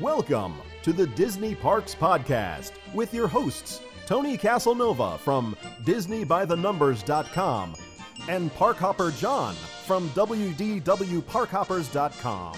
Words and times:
Welcome 0.00 0.54
to 0.82 0.92
the 0.92 1.08
Disney 1.08 1.56
Parks 1.56 1.92
Podcast 1.92 2.70
with 2.94 3.12
your 3.12 3.26
hosts, 3.26 3.80
Tony 4.06 4.36
Casanova 4.36 5.18
from 5.18 5.56
DisneyByTheNumbers.com 5.82 7.74
and 8.28 8.54
Parkhopper 8.54 9.18
John 9.18 9.56
from 9.86 10.08
WDWParkhoppers.com. 10.10 12.54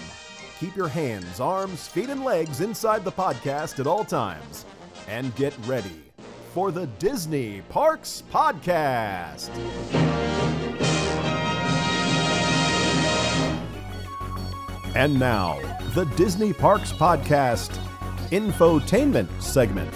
Keep 0.59 0.75
your 0.75 0.87
hands, 0.87 1.39
arms, 1.39 1.87
feet, 1.87 2.11
and 2.11 2.23
legs 2.23 2.61
inside 2.61 3.03
the 3.03 3.11
podcast 3.11 3.79
at 3.79 3.87
all 3.87 4.05
times 4.05 4.65
and 5.07 5.35
get 5.35 5.57
ready 5.65 6.03
for 6.53 6.71
the 6.71 6.85
Disney 6.99 7.63
Parks 7.69 8.21
Podcast. 8.31 9.49
And 14.93 15.17
now, 15.17 15.57
the 15.93 16.05
Disney 16.15 16.53
Parks 16.53 16.93
Podcast 16.93 17.77
infotainment 18.29 19.27
segment. 19.41 19.93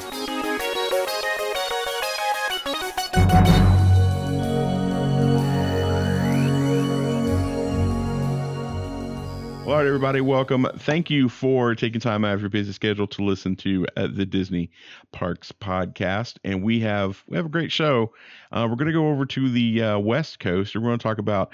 All 9.65 9.77
right, 9.77 9.87
everybody, 9.87 10.19
welcome. 10.19 10.67
Thank 10.79 11.09
you 11.09 11.29
for 11.29 11.73
taking 11.75 12.01
time 12.01 12.25
out 12.25 12.33
of 12.33 12.41
your 12.41 12.49
busy 12.49 12.73
schedule 12.73 13.07
to 13.07 13.23
listen 13.23 13.55
to 13.57 13.87
uh, 13.95 14.07
the 14.11 14.25
Disney 14.25 14.71
Parks 15.13 15.53
podcast. 15.53 16.39
And 16.43 16.61
we 16.61 16.81
have 16.81 17.23
we 17.27 17.37
have 17.37 17.45
a 17.45 17.49
great 17.49 17.71
show. 17.71 18.13
Uh, 18.51 18.67
we're 18.69 18.75
going 18.75 18.87
to 18.87 18.93
go 18.93 19.07
over 19.07 19.25
to 19.27 19.49
the 19.49 19.81
uh, 19.81 19.99
West 19.99 20.41
Coast. 20.41 20.75
And 20.75 20.83
we're 20.83 20.89
going 20.89 20.99
to 20.99 21.03
talk 21.03 21.19
about 21.19 21.51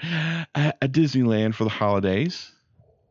uh, 0.56 0.72
a 0.82 0.88
Disneyland 0.88 1.54
for 1.54 1.62
the 1.62 1.70
holidays. 1.70 2.50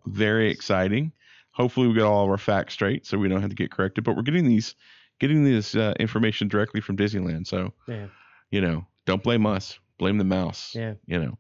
Very 0.06 0.52
exciting. 0.52 1.14
Hopefully, 1.62 1.88
we 1.88 1.94
get 1.94 2.04
all 2.04 2.24
of 2.24 2.30
our 2.32 2.38
facts 2.40 2.74
straight, 2.74 3.06
so 3.06 3.18
we 3.20 3.30
don't 3.30 3.42
have 3.42 3.52
to 3.52 3.56
get 3.56 3.70
corrected. 3.72 4.04
But 4.04 4.16
we're 4.16 4.24
getting 4.24 4.46
these 4.48 4.74
getting 5.20 5.44
this 5.44 5.76
uh, 5.76 5.94
information 6.00 6.48
directly 6.48 6.82
from 6.82 6.98
Disneyland. 6.98 7.46
So 7.46 7.74
Yeah. 7.88 8.08
you 8.50 8.62
know, 8.62 8.88
don't 9.06 9.22
blame 9.22 9.46
us. 9.46 9.78
Blame 10.00 10.18
the 10.18 10.24
mouse. 10.24 10.74
Yeah. 10.76 10.96
You 11.06 11.20
know. 11.20 11.38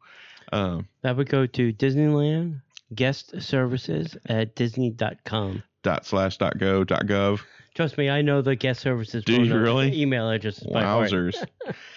Um, 0.54 0.88
That 1.02 1.18
would 1.18 1.28
go 1.30 1.48
to 1.48 1.73
Disneyland 1.73 2.62
guest 2.94 3.42
services 3.42 4.16
at 4.28 4.56
disney.com. 4.56 5.64
dot 5.82 6.06
slash 6.06 6.38
dot 6.38 6.60
go 6.60 6.84
dot 6.84 7.08
gov. 7.08 7.40
Trust 7.73 7.98
me, 7.98 8.10
I 8.10 8.22
know 8.22 8.42
the 8.44 8.56
guest 8.56 8.82
services 8.82 9.23
Do 9.23 9.42
you 9.42 9.58
really? 9.58 10.00
email 10.00 10.30
addresses 10.30 10.67
by 10.72 10.84
heart. 10.84 11.10
Wowzers. 11.10 11.44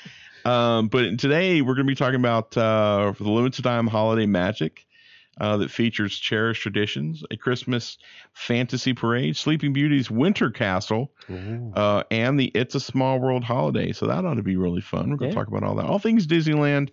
um, 0.47 0.89
but 0.89 1.19
today 1.19 1.61
we're 1.63 1.75
going 1.75 1.87
to 1.87 1.91
be 1.91 1.97
talking 1.97 2.21
about 2.21 2.57
uh, 2.57 3.13
for 3.13 3.25
the 3.25 3.31
limited 3.31 3.63
time 3.63 3.87
holiday 3.89 4.25
magic 4.27 4.87
uh, 5.41 5.57
that 5.59 5.71
features 5.71 6.19
cherished 6.19 6.63
traditions, 6.63 7.23
a 7.31 7.37
Christmas 7.37 7.99
fantasy 8.33 8.93
parade, 8.93 9.37
Sleeping 9.37 9.73
Beauty's 9.73 10.11
winter 10.11 10.51
castle, 10.51 11.13
uh, 11.75 12.03
and 12.11 12.39
the 12.39 12.47
It's 12.55 12.75
a 12.75 12.81
Small 12.81 13.19
World 13.21 13.45
holiday. 13.45 13.93
So 13.93 14.07
that 14.07 14.25
ought 14.25 14.35
to 14.35 14.43
be 14.43 14.57
really 14.57 14.81
fun. 14.81 15.11
We're 15.11 15.17
going 15.17 15.31
to 15.31 15.35
Yeah. 15.37 15.41
talk 15.41 15.49
about 15.49 15.63
all 15.65 15.75
that, 15.77 15.87
all 15.87 15.99
things 15.99 16.27
Disneyland, 16.27 16.91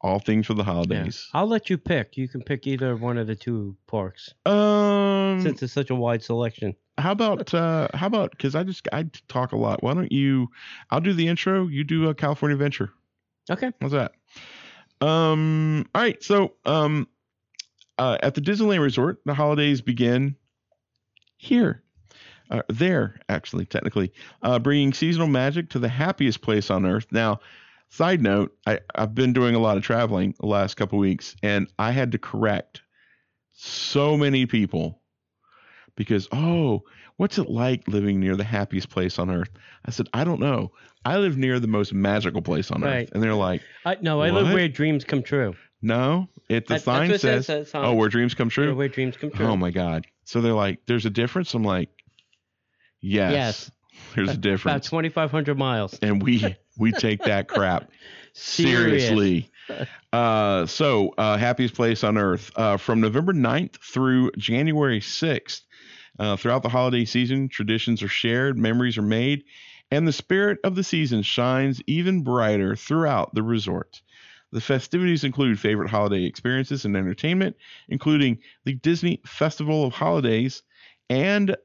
all 0.00 0.18
things 0.18 0.46
for 0.46 0.54
the 0.54 0.62
Yeah. 0.62 0.72
holidays. 0.72 1.28
I'll 1.34 1.46
let 1.48 1.70
you 1.70 1.78
pick. 1.78 2.16
You 2.16 2.28
can 2.28 2.42
pick 2.42 2.66
either 2.66 2.96
one 2.96 3.18
of 3.18 3.26
the 3.26 3.34
two 3.34 3.76
parks 3.86 4.32
Um, 4.46 5.40
since 5.40 5.62
it's 5.62 5.72
such 5.72 5.90
a 5.90 5.94
wide 5.94 6.22
selection. 6.22 6.74
how 6.98 7.12
about 7.12 7.52
uh, 7.54 7.88
how 7.94 8.06
about 8.06 8.30
because 8.32 8.54
I 8.54 8.62
just 8.64 8.86
I 8.92 9.04
talk 9.28 9.52
a 9.52 9.56
lot. 9.56 9.82
Why 9.82 9.94
don't 9.94 10.12
you? 10.12 10.48
I'll 10.90 11.00
do 11.00 11.12
the 11.14 11.26
intro. 11.28 11.66
You 11.68 11.84
do 11.84 12.08
a 12.08 12.14
California 12.14 12.54
Adventure. 12.54 12.90
Okay. 13.50 13.72
How's 13.80 13.92
that? 13.92 14.12
Um. 15.00 15.86
All 15.94 16.02
right. 16.02 16.22
So, 16.22 16.54
um, 16.64 17.08
uh, 17.98 18.18
at 18.22 18.34
the 18.34 18.40
Disneyland 18.40 18.80
Resort, 18.82 19.20
the 19.24 19.34
holidays 19.34 19.80
begin 19.80 20.36
here, 21.36 21.82
uh, 22.50 22.62
there 22.68 23.20
actually, 23.28 23.66
technically, 23.66 24.12
uh, 24.42 24.58
bringing 24.58 24.92
seasonal 24.92 25.28
magic 25.28 25.70
to 25.70 25.78
the 25.78 25.88
happiest 25.88 26.40
place 26.40 26.70
on 26.70 26.86
earth. 26.86 27.06
Now, 27.10 27.40
side 27.88 28.22
note, 28.22 28.56
I 28.66 28.80
I've 28.94 29.14
been 29.14 29.32
doing 29.32 29.54
a 29.54 29.58
lot 29.58 29.76
of 29.76 29.82
traveling 29.82 30.34
the 30.40 30.46
last 30.46 30.76
couple 30.76 30.98
weeks, 30.98 31.36
and 31.42 31.68
I 31.78 31.92
had 31.92 32.12
to 32.12 32.18
correct 32.18 32.82
so 33.52 34.16
many 34.16 34.46
people 34.46 35.02
because 35.96 36.28
oh, 36.32 36.84
what's 37.16 37.38
it 37.38 37.50
like 37.50 37.88
living 37.88 38.20
near 38.20 38.36
the 38.36 38.44
happiest 38.44 38.88
place 38.88 39.18
on 39.18 39.30
earth? 39.30 39.50
I 39.84 39.90
said 39.90 40.08
I 40.12 40.24
don't 40.24 40.40
know. 40.40 40.72
I 41.04 41.18
live 41.18 41.36
near 41.36 41.58
the 41.60 41.66
most 41.66 41.92
magical 41.92 42.42
place 42.42 42.70
on 42.70 42.82
Right. 42.82 43.02
earth, 43.02 43.10
and 43.12 43.22
they're 43.22 43.34
like. 43.34 43.62
I, 43.84 43.96
no, 44.00 44.20
I 44.20 44.30
live 44.30 44.52
where 44.52 44.68
dreams 44.68 45.04
come 45.04 45.22
true. 45.22 45.54
No, 45.80 46.28
it 46.48 46.66
the 46.66 46.74
That- 46.74 46.82
sign 46.82 47.08
what 47.08 47.16
it 47.16 47.20
says, 47.20 47.46
says, 47.46 47.70
"Oh, 47.74 47.94
where 47.94 48.08
dreams 48.08 48.34
come 48.34 48.48
true." 48.48 48.74
Where 48.74 48.88
dreams 48.88 49.16
come 49.16 49.30
true. 49.30 49.46
Oh 49.46 49.56
my 49.56 49.70
god! 49.70 50.06
So 50.24 50.40
they're 50.40 50.52
like, 50.52 50.80
"There's 50.86 51.06
a 51.06 51.10
difference." 51.10 51.54
I'm 51.54 51.64
like, 51.64 51.90
"Yes, 53.00 53.32
Yes. 53.32 53.70
there's 54.14 54.30
a 54.30 54.36
difference. 54.36 54.88
About 54.88 54.90
2,500 54.90 55.58
miles. 55.58 55.98
and 56.00 56.22
we 56.22 56.56
we 56.78 56.92
take 56.92 57.22
that 57.24 57.48
crap 57.48 57.90
seriously. 58.32 59.50
Uh, 60.10 60.64
so, 60.64 61.12
uh, 61.18 61.36
happiest 61.36 61.74
place 61.74 62.02
on 62.02 62.16
earth 62.16 62.50
uh, 62.56 62.78
from 62.78 63.02
November 63.02 63.34
9th 63.34 63.76
through 63.82 64.30
January 64.38 65.00
6th. 65.00 65.60
Uh, 66.18 66.34
throughout 66.36 66.62
the 66.62 66.70
holiday 66.70 67.04
season, 67.04 67.50
traditions 67.50 68.02
are 68.02 68.08
shared, 68.08 68.56
memories 68.56 68.96
are 68.96 69.02
made, 69.02 69.44
and 69.90 70.08
the 70.08 70.12
spirit 70.14 70.58
of 70.64 70.74
the 70.74 70.82
season 70.82 71.20
shines 71.20 71.82
even 71.86 72.22
brighter 72.24 72.74
throughout 72.74 73.34
the 73.34 73.42
resort. 73.42 74.00
The 74.50 74.60
festivities 74.60 75.24
include 75.24 75.60
favorite 75.60 75.90
holiday 75.90 76.24
experiences 76.24 76.84
and 76.84 76.96
entertainment, 76.96 77.56
including 77.88 78.38
the 78.64 78.74
Disney 78.74 79.20
Festival 79.26 79.84
of 79.84 79.92
Holidays 79.92 80.62
and 81.10 81.56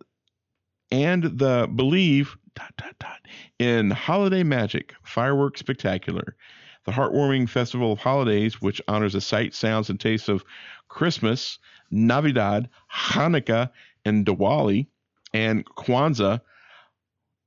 and 0.92 1.24
the 1.24 1.70
Believe 1.76 2.36
dot, 2.56 2.74
dot, 2.78 2.96
dot, 3.00 3.20
in 3.58 3.90
Holiday 3.90 4.44
Magic 4.44 4.94
Fireworks 5.04 5.60
Spectacular. 5.60 6.36
The 6.86 6.92
heartwarming 6.92 7.48
Festival 7.48 7.94
of 7.94 8.00
Holidays, 8.00 8.62
which 8.62 8.82
honors 8.88 9.14
the 9.14 9.22
sights, 9.22 9.58
sounds, 9.58 9.90
and 9.90 10.00
tastes 10.00 10.28
of 10.28 10.44
Christmas, 10.90 11.60
Navidad, 11.90 12.70
Hanukkah, 12.94 13.72
and 14.04 14.26
Diwali, 14.26 14.88
and 15.34 15.66
Kwanzaa, 15.66 16.42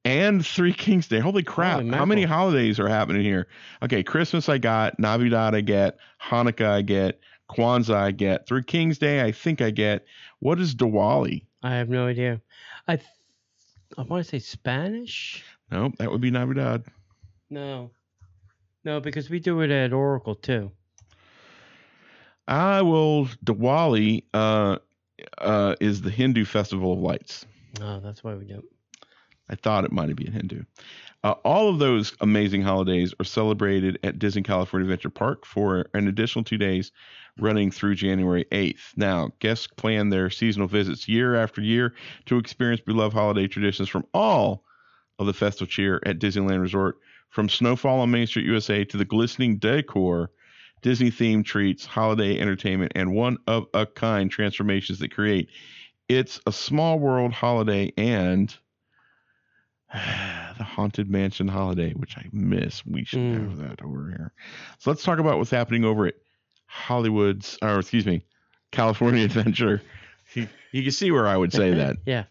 and 0.07 0.47
Three 0.47 0.73
Kings 0.73 1.09
Day. 1.09 1.19
Holy 1.19 1.43
crap. 1.43 1.81
Holy 1.81 1.91
How 1.91 2.05
many 2.05 2.23
holidays 2.23 2.79
are 2.79 2.89
happening 2.89 3.23
here? 3.23 3.49
Okay, 3.83 4.05
Christmas 4.05 4.49
I 4.49 4.59
got, 4.59 5.01
Navidad 5.01 5.57
I 5.57 5.63
get, 5.63 5.99
Hanukkah 6.23 6.69
I 6.69 6.83
get, 6.83 7.19
Kwanzaa 7.51 7.97
I 7.97 8.11
get, 8.13 8.47
Three 8.47 8.63
Kings 8.63 8.99
Day 8.99 9.21
I 9.21 9.33
think 9.33 9.61
I 9.61 9.71
get. 9.71 10.07
What 10.39 10.61
is 10.61 10.77
Diwali? 10.77 11.43
I 11.65 11.75
have 11.75 11.89
no 11.89 12.07
idea. 12.07 12.41
I 12.87 12.97
th- 12.97 13.09
I 13.99 14.03
want 14.03 14.25
to 14.25 14.31
say 14.31 14.39
Spanish. 14.39 15.45
No, 15.73 15.93
that 15.99 16.11
would 16.11 16.21
be 16.21 16.31
Navidad. 16.31 16.85
No. 17.51 17.91
No, 18.85 19.01
because 19.01 19.29
we 19.29 19.41
do 19.41 19.61
it 19.63 19.73
at 19.73 19.93
Oracle 19.93 20.37
too. 20.37 20.71
I 22.47 22.83
will. 22.83 23.27
Diwali 23.45 24.23
uh, 24.33 24.79
uh, 25.39 25.75
is 25.81 26.01
the 26.01 26.11
Hindu 26.11 26.45
festival 26.45 26.93
of 26.93 27.01
lights. 27.01 27.45
Oh, 27.81 27.99
that's 27.99 28.23
why 28.23 28.37
we 28.37 28.45
do. 28.45 28.63
I 29.49 29.55
thought 29.55 29.85
it 29.85 29.93
might 29.93 30.09
have 30.09 30.17
been 30.17 30.33
Hindu. 30.33 30.63
Uh, 31.23 31.35
all 31.45 31.69
of 31.69 31.79
those 31.79 32.15
amazing 32.21 32.63
holidays 32.63 33.15
are 33.21 33.25
celebrated 33.25 33.99
at 34.03 34.19
Disney 34.19 34.43
California 34.43 34.85
Adventure 34.85 35.11
Park 35.11 35.45
for 35.45 35.87
an 35.95 36.09
additional 36.09 36.45
two 36.45 36.59
days 36.59 36.93
running 37.39 37.71
through 37.71 37.95
January 37.95 38.45
8th. 38.53 38.97
Now, 38.97 39.31
guests 39.41 39.67
plan 39.67 40.09
their 40.09 40.31
seasonal 40.31 40.69
visits 40.69 41.09
year 41.09 41.35
after 41.35 41.61
year 41.61 41.95
to 42.27 42.39
experience 42.39 42.81
beloved 42.81 43.15
holiday 43.15 43.47
traditions 43.47 43.89
from 43.89 44.05
all 44.15 44.65
of 45.19 45.27
the 45.27 45.35
festive 45.35 45.69
cheer 45.69 46.01
at 46.07 46.19
Disneyland 46.19 46.61
Resort, 46.61 46.99
from 47.31 47.49
snowfall 47.49 48.01
on 48.01 48.11
Main 48.11 48.27
Street, 48.27 48.47
USA 48.47 48.85
to 48.85 48.97
the 48.97 49.05
glistening 49.05 49.59
decor, 49.59 50.31
Disney 50.83 51.11
themed 51.11 51.45
treats, 51.45 51.85
holiday 51.85 52.39
entertainment, 52.39 52.93
and 52.95 53.15
one 53.15 53.39
of 53.47 53.67
a 53.75 53.87
kind 53.87 54.31
transformations 54.31 54.99
that 55.01 55.13
create. 55.13 55.49
It's 56.09 56.41
a 56.47 56.53
small 56.53 56.99
world 56.99 57.33
holiday 57.33 57.93
and 57.97 58.57
the 60.59 60.65
Haunted 60.65 61.11
Mansion 61.11 61.49
holiday, 61.49 61.93
which 61.93 62.17
I 62.17 62.27
miss. 62.33 62.85
We 62.85 63.05
should 63.05 63.21
Mm. 63.21 63.51
have 63.51 63.59
that 63.59 63.83
over 63.83 64.09
here. 64.09 64.33
So 64.79 64.91
let's 64.91 65.03
talk 65.03 65.19
about 65.19 65.39
what's 65.39 65.51
happening 65.51 65.85
over 65.85 66.07
at 66.07 66.15
Hollywood's, 66.67 67.59
or 67.63 67.79
excuse 67.79 68.07
me, 68.07 68.23
California 68.73 69.25
Adventure. 69.25 69.83
You, 70.35 70.49
you 70.73 70.83
can 70.83 70.93
see 70.93 71.11
where 71.11 71.27
I 71.27 71.37
would 71.37 71.53
say 71.53 71.73
that. 71.73 71.97
yeah. 72.07 72.25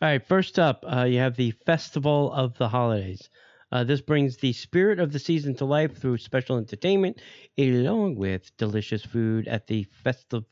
All 0.00 0.08
right. 0.08 0.26
First 0.26 0.58
up, 0.58 0.84
uh, 0.86 1.04
you 1.04 1.18
have 1.18 1.36
the 1.36 1.52
Festival 1.64 2.32
of 2.32 2.56
the 2.58 2.68
Holidays. 2.68 3.30
Uh, 3.70 3.84
this 3.84 4.02
brings 4.02 4.36
the 4.36 4.52
spirit 4.52 4.98
of 4.98 5.12
the 5.12 5.18
season 5.18 5.54
to 5.56 5.64
life 5.64 5.96
through 5.96 6.18
special 6.18 6.58
entertainment, 6.58 7.22
along 7.56 8.16
with 8.16 8.54
delicious 8.58 9.02
food 9.02 9.48
at 9.48 9.66
the 9.66 9.84
festive 10.04 10.44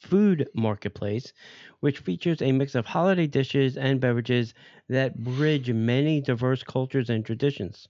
food 0.00 0.48
marketplace, 0.54 1.32
which 1.80 1.98
features 1.98 2.42
a 2.42 2.52
mix 2.52 2.74
of 2.74 2.86
holiday 2.86 3.26
dishes 3.26 3.76
and 3.76 4.00
beverages 4.00 4.54
that 4.88 5.22
bridge 5.22 5.70
many 5.70 6.20
diverse 6.20 6.62
cultures 6.62 7.10
and 7.10 7.24
traditions. 7.24 7.88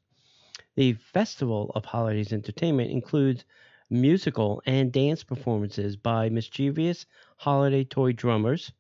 The 0.77 0.95
Festival 0.95 1.73
of 1.75 1.85
Holidays 1.85 2.33
entertainment 2.33 2.91
includes 2.91 3.45
musical 3.91 4.63
and 4.67 4.93
dance 4.93 5.25
performances 5.25 5.97
by 5.97 6.29
mischievous 6.29 7.07
holiday 7.39 7.85
toy 7.85 8.13
drummers, 8.13 8.73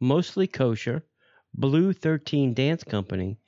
mostly 0.00 0.46
kosher, 0.46 1.04
Blue 1.54 1.92
13 1.92 2.54
Dance 2.54 2.84
Company, 2.84 3.38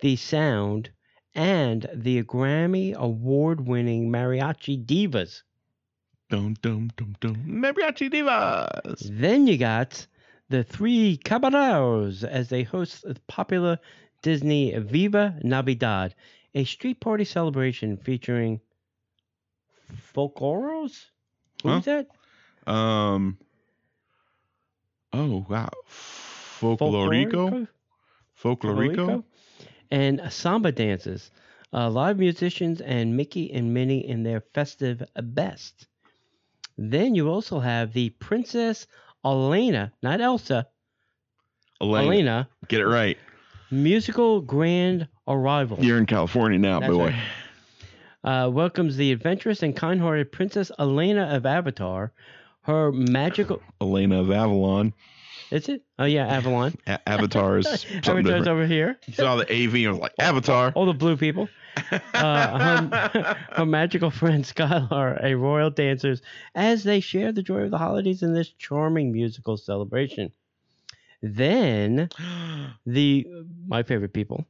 The 0.00 0.16
Sound, 0.16 0.90
and 1.34 1.88
the 1.94 2.22
Grammy 2.24 2.94
award 2.94 3.66
winning 3.66 4.10
Mariachi 4.10 4.84
Divas. 4.84 5.42
Dum 6.30 6.54
dum 6.62 6.90
dum 6.96 7.16
dum. 7.20 7.36
Mariachi 7.44 8.08
divas. 8.08 9.00
Then 9.10 9.46
you 9.48 9.58
got 9.58 10.06
the 10.48 10.62
three 10.62 11.16
Caballeros 11.16 12.22
as 12.24 12.48
they 12.48 12.62
host 12.62 13.02
the 13.02 13.20
popular 13.26 13.78
Disney 14.22 14.72
Viva 14.78 15.38
Navidad, 15.42 16.14
a 16.54 16.64
street 16.64 17.00
party 17.00 17.24
celebration 17.24 17.96
featuring 17.96 18.60
Folkloros? 20.14 21.06
Who's 21.62 21.84
that? 21.86 22.06
Um. 22.66 23.36
Oh 25.12 25.44
wow. 25.48 25.70
Folklorico. 25.88 27.66
Folklorico. 28.40 28.96
Folklorico? 28.96 29.24
And 29.90 30.22
samba 30.30 30.70
dances. 30.70 31.30
Uh, 31.72 31.90
live 31.90 32.18
musicians 32.18 32.80
and 32.80 33.16
Mickey 33.16 33.52
and 33.52 33.74
Minnie 33.74 34.06
in 34.06 34.22
their 34.22 34.40
festive 34.54 35.02
best. 35.22 35.88
Then 36.82 37.14
you 37.14 37.28
also 37.28 37.60
have 37.60 37.92
the 37.92 38.08
Princess 38.08 38.86
Elena, 39.24 39.92
not 40.02 40.20
Elsa, 40.22 40.66
Elena. 41.80 42.06
Elena, 42.06 42.48
Get 42.68 42.80
it 42.80 42.86
right. 42.86 43.18
musical 43.70 44.40
grand 44.40 45.06
arrival. 45.28 45.76
You're 45.84 45.98
in 45.98 46.06
California 46.06 46.58
now, 46.58 46.80
That's 46.80 46.92
boy. 46.92 47.14
right. 48.24 48.46
uh, 48.46 48.50
welcomes 48.50 48.96
the 48.96 49.12
adventurous 49.12 49.62
and 49.62 49.76
kind-hearted 49.76 50.32
Princess 50.32 50.72
Elena 50.78 51.24
of 51.36 51.44
Avatar. 51.44 52.12
Her 52.62 52.92
magical. 52.92 53.60
Elena 53.80 54.20
of 54.20 54.28
Avalor. 54.28 54.92
Is 55.50 55.68
it? 55.68 55.82
Oh 55.98 56.04
yeah, 56.04 56.40
Avalor. 56.40 56.74
A- 56.86 57.08
Avatar's 57.08 57.66
Avatar's 57.66 57.84
different. 58.02 58.46
over 58.48 58.66
here. 58.66 58.98
You 59.06 59.14
saw 59.14 59.36
the 59.36 59.44
AV 59.52 59.74
and 59.74 59.92
was 59.92 59.98
like 59.98 60.14
Avatar. 60.18 60.72
All 60.74 60.86
the 60.86 60.92
blue 60.94 61.16
people. 61.16 61.48
Uh, 62.12 62.58
her, 63.12 63.36
her 63.52 63.64
magical 63.66 64.10
friend 64.10 64.44
Skylar, 64.44 65.22
a 65.24 65.34
royal 65.34 65.70
dancers, 65.70 66.20
as 66.54 66.82
they 66.84 67.00
share 67.00 67.32
the 67.32 67.42
joy 67.42 67.60
of 67.60 67.70
the 67.70 67.78
holidays 67.78 68.22
in 68.22 68.34
this 68.34 68.48
charming 68.50 69.12
musical 69.12 69.56
celebration. 69.56 70.30
Then 71.22 72.08
the 72.86 73.26
my 73.66 73.82
favorite 73.82 74.12
people, 74.12 74.44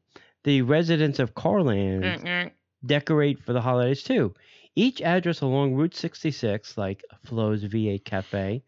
the 0.45 0.63
residents 0.63 1.19
of 1.19 1.35
Cars 1.35 1.65
Land, 1.65 2.53
decorate 2.85 3.39
for 3.45 3.53
the 3.53 3.61
holidays 3.61 4.03
too. 4.03 4.35
Each 4.75 5.01
address 5.03 5.41
along 5.43 5.75
Route 5.75 5.95
66, 5.95 6.79
like 6.79 7.05
Flo's 7.27 7.63
V8 7.65 8.05
Cafe, 8.05 8.63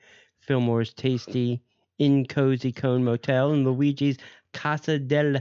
Fillmore's 0.46 0.92
Tasty 0.92 1.62
In 1.98 2.26
Cozy 2.26 2.72
Cone 2.72 3.04
Motel, 3.04 3.52
and 3.52 3.64
Luigi's 3.64 4.16
Casa 4.52 4.98
del 4.98 5.36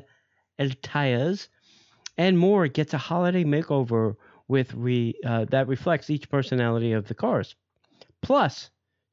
El 0.60 0.70
Tayas, 0.84 1.48
and 2.18 2.38
more, 2.38 2.68
gets 2.68 2.94
a 2.94 2.98
holiday 2.98 3.44
makeover 3.44 4.16
with 4.48 4.74
re, 4.74 5.14
uh, 5.26 5.46
that 5.46 5.68
reflects 5.68 6.10
each 6.10 6.30
personality 6.30 6.92
of 6.92 7.08
the 7.08 7.16
cars. 7.16 7.56
Plus, 8.22 8.70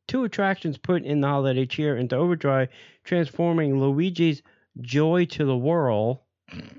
two 0.08 0.24
attractions 0.24 0.76
put 0.76 1.04
in 1.04 1.20
the 1.20 1.28
holiday 1.28 1.64
cheer 1.64 1.96
into 1.96 2.16
overdrive, 2.16 2.68
transforming 3.04 3.80
Luigi's 3.80 4.42
Joy 4.80 5.24
to 5.26 5.44
the 5.44 5.56
Whirl. 5.56 6.22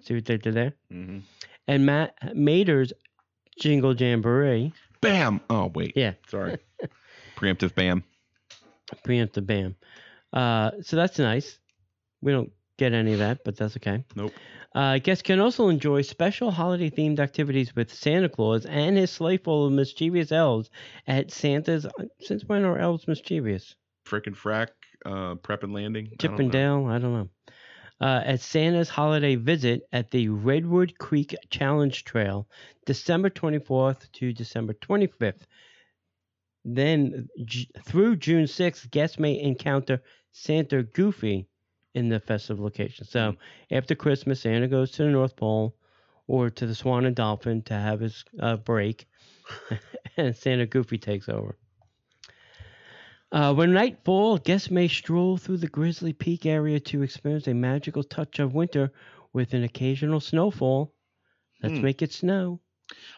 See 0.03 0.13
what 0.15 0.25
they 0.25 0.37
did 0.37 0.53
there? 0.53 0.73
Mhm. 0.91 1.21
and 1.67 1.85
Matt 1.85 2.15
Mater's 2.35 2.91
Jingle 3.59 3.93
Jamboree. 3.95 4.73
Bam. 5.01 5.41
Oh 5.49 5.71
wait. 5.73 5.93
Yeah, 5.95 6.13
Sorry. 6.27 6.57
Preemptive 7.35 7.73
bam. 7.75 8.03
preemptive 9.05 9.45
bam. 9.45 9.75
Uh, 10.33 10.71
so 10.81 10.95
that's 10.95 11.19
nice. 11.19 11.59
We 12.21 12.31
don't 12.31 12.51
get 12.77 12.93
any 12.93 13.13
of 13.13 13.19
that, 13.19 13.43
but 13.43 13.57
that's 13.57 13.77
okay. 13.77 14.03
Nope. 14.15 14.33
Uh, 14.75 14.99
guests 14.99 15.23
can 15.23 15.39
also 15.39 15.69
enjoy 15.69 16.01
special 16.03 16.51
holiday 16.51 16.89
themed 16.89 17.19
activities 17.19 17.75
with 17.75 17.91
Santa 17.91 18.29
Claus 18.29 18.65
and 18.65 18.97
his 18.97 19.09
sleigh 19.09 19.37
full 19.37 19.65
of 19.65 19.73
mischievous 19.73 20.31
elves 20.31 20.69
at 21.07 21.31
Santa's. 21.31 21.87
Since 22.21 22.45
when 22.45 22.63
are 22.63 22.77
elves 22.77 23.07
mischievous? 23.07 23.75
Frickin' 24.05 24.35
frack. 24.35 24.69
Uh, 25.05 25.35
prep 25.35 25.63
and 25.63 25.73
landing. 25.73 26.09
Chip 26.19 26.37
and. 26.37 26.51
Dale? 26.51 26.85
I 26.87 26.99
don't 26.99 27.13
know. 27.13 27.29
Uh, 28.01 28.21
at 28.23 28.41
Santa's 28.41 28.89
holiday 28.89 29.35
visit 29.35 29.81
at 29.91 30.11
the 30.11 30.29
Redwood 30.29 30.97
Creek 30.99 31.35
Challenge 31.49 32.03
Trail, 32.05 32.47
December 32.85 33.29
24th 33.29 34.09
to 34.13 34.31
December 34.31 34.73
25th. 34.73 35.41
Then 36.63 37.27
J- 37.43 37.67
through 37.83 38.17
June 38.17 38.45
6th, 38.45 38.89
guests 38.91 39.19
may 39.19 39.39
encounter 39.39 40.01
Santa 40.31 40.83
Goofy 40.83 41.47
in 41.93 42.09
the 42.09 42.19
festive 42.19 42.59
location. 42.59 43.05
So 43.05 43.35
after 43.71 43.95
Christmas, 43.95 44.41
Santa 44.41 44.67
goes 44.67 44.91
to 44.91 45.03
the 45.03 45.09
North 45.09 45.35
Pole 45.35 45.75
or 46.27 46.49
to 46.49 46.65
the 46.65 46.75
Swan 46.75 47.05
and 47.05 47.15
Dolphin 47.15 47.61
to 47.63 47.73
have 47.73 47.99
his 47.99 48.23
uh, 48.39 48.57
break, 48.57 49.07
and 50.17 50.35
Santa 50.35 50.65
Goofy 50.65 50.97
takes 50.97 51.29
over. 51.29 51.57
Uh, 53.31 53.53
when 53.53 53.73
night 53.73 53.97
falls, 54.03 54.39
guests 54.41 54.69
may 54.71 54.87
stroll 54.87 55.37
through 55.37 55.57
the 55.57 55.67
Grizzly 55.67 56.13
Peak 56.13 56.45
area 56.45 56.79
to 56.79 57.01
experience 57.03 57.47
a 57.47 57.53
magical 57.53 58.03
touch 58.03 58.39
of 58.39 58.53
winter 58.53 58.91
with 59.33 59.53
an 59.53 59.63
occasional 59.63 60.19
snowfall. 60.19 60.93
Let's 61.61 61.79
Hmm. 61.79 61.83
make 61.83 62.01
it 62.01 62.11
snow. 62.11 62.61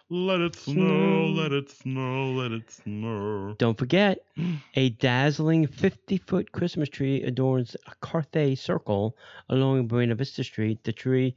Let 0.10 0.42
it 0.42 0.56
snow. 0.56 0.74
Snow. 0.74 1.26
Let 1.28 1.52
it 1.52 1.70
snow. 1.70 2.32
Let 2.34 2.52
it 2.52 2.72
snow. 2.72 3.56
Don't 3.58 3.78
forget, 3.78 4.20
a 4.76 4.90
dazzling 4.90 5.68
50 5.68 6.18
foot 6.18 6.52
Christmas 6.52 6.90
tree 6.90 7.24
adorns 7.24 7.76
a 7.88 8.06
Carthay 8.06 8.58
Circle 8.58 9.16
along 9.50 9.88
Buena 9.88 10.16
Vista 10.16 10.44
Street. 10.44 10.84
The 10.84 10.94
tree 10.94 11.36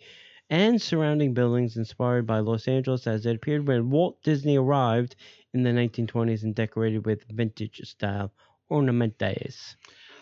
and 0.50 0.80
surrounding 0.80 1.34
buildings 1.34 1.76
inspired 1.76 2.26
by 2.26 2.40
Los 2.40 2.68
Angeles 2.68 3.06
as 3.06 3.26
it 3.26 3.36
appeared 3.36 3.66
when 3.66 3.90
Walt 3.90 4.22
Disney 4.22 4.56
arrived 4.56 5.16
in 5.52 5.62
the 5.62 5.70
1920s 5.70 6.42
and 6.42 6.54
decorated 6.54 7.06
with 7.06 7.24
vintage 7.30 7.80
style 7.84 8.32
ornamentes. 8.70 9.76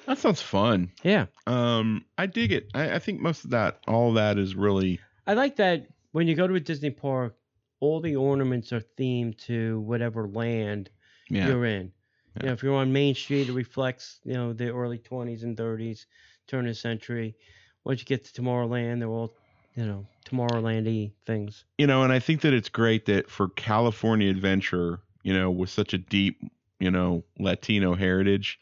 That 0.06 0.18
sounds 0.18 0.42
fun. 0.42 0.90
Yeah. 1.02 1.26
Um, 1.46 2.04
I 2.18 2.26
dig 2.26 2.52
it. 2.52 2.68
I, 2.74 2.96
I 2.96 2.98
think 2.98 3.20
most 3.20 3.44
of 3.44 3.50
that, 3.50 3.80
all 3.86 4.12
that, 4.14 4.38
is 4.38 4.54
really 4.54 5.00
I 5.26 5.34
like 5.34 5.56
that 5.56 5.86
when 6.12 6.26
you 6.26 6.34
go 6.34 6.46
to 6.46 6.54
a 6.54 6.60
Disney 6.60 6.90
park, 6.90 7.36
all 7.82 8.00
the 8.00 8.14
ornaments 8.14 8.72
are 8.72 8.80
themed 8.96 9.36
to 9.36 9.80
whatever 9.80 10.28
land 10.28 10.88
yeah. 11.28 11.48
you're 11.48 11.64
in. 11.64 11.90
Yeah. 12.36 12.42
You 12.42 12.46
know, 12.46 12.52
if 12.52 12.62
you're 12.62 12.76
on 12.76 12.92
Main 12.92 13.16
Street, 13.16 13.48
it 13.48 13.52
reflects, 13.52 14.20
you 14.24 14.34
know, 14.34 14.52
the 14.52 14.72
early 14.72 14.98
20s 14.98 15.42
and 15.42 15.56
30s, 15.56 16.06
turn 16.46 16.60
of 16.60 16.70
the 16.70 16.74
century. 16.76 17.34
Once 17.82 17.98
you 17.98 18.06
get 18.06 18.24
to 18.24 18.40
Tomorrowland, 18.40 19.00
they're 19.00 19.08
all, 19.08 19.34
you 19.74 19.84
know, 19.84 20.06
Tomorrowland-y 20.24 21.10
things. 21.26 21.64
you 21.76 21.88
know, 21.88 22.04
and 22.04 22.12
I 22.12 22.20
think 22.20 22.42
that 22.42 22.54
it's 22.54 22.68
great 22.68 23.06
that 23.06 23.28
for 23.28 23.48
California 23.48 24.30
Adventure, 24.30 25.00
you 25.24 25.34
know, 25.34 25.50
with 25.50 25.68
such 25.68 25.92
a 25.92 25.98
deep, 25.98 26.40
you 26.78 26.90
know, 26.90 27.24
Latino 27.40 27.96
heritage, 27.96 28.60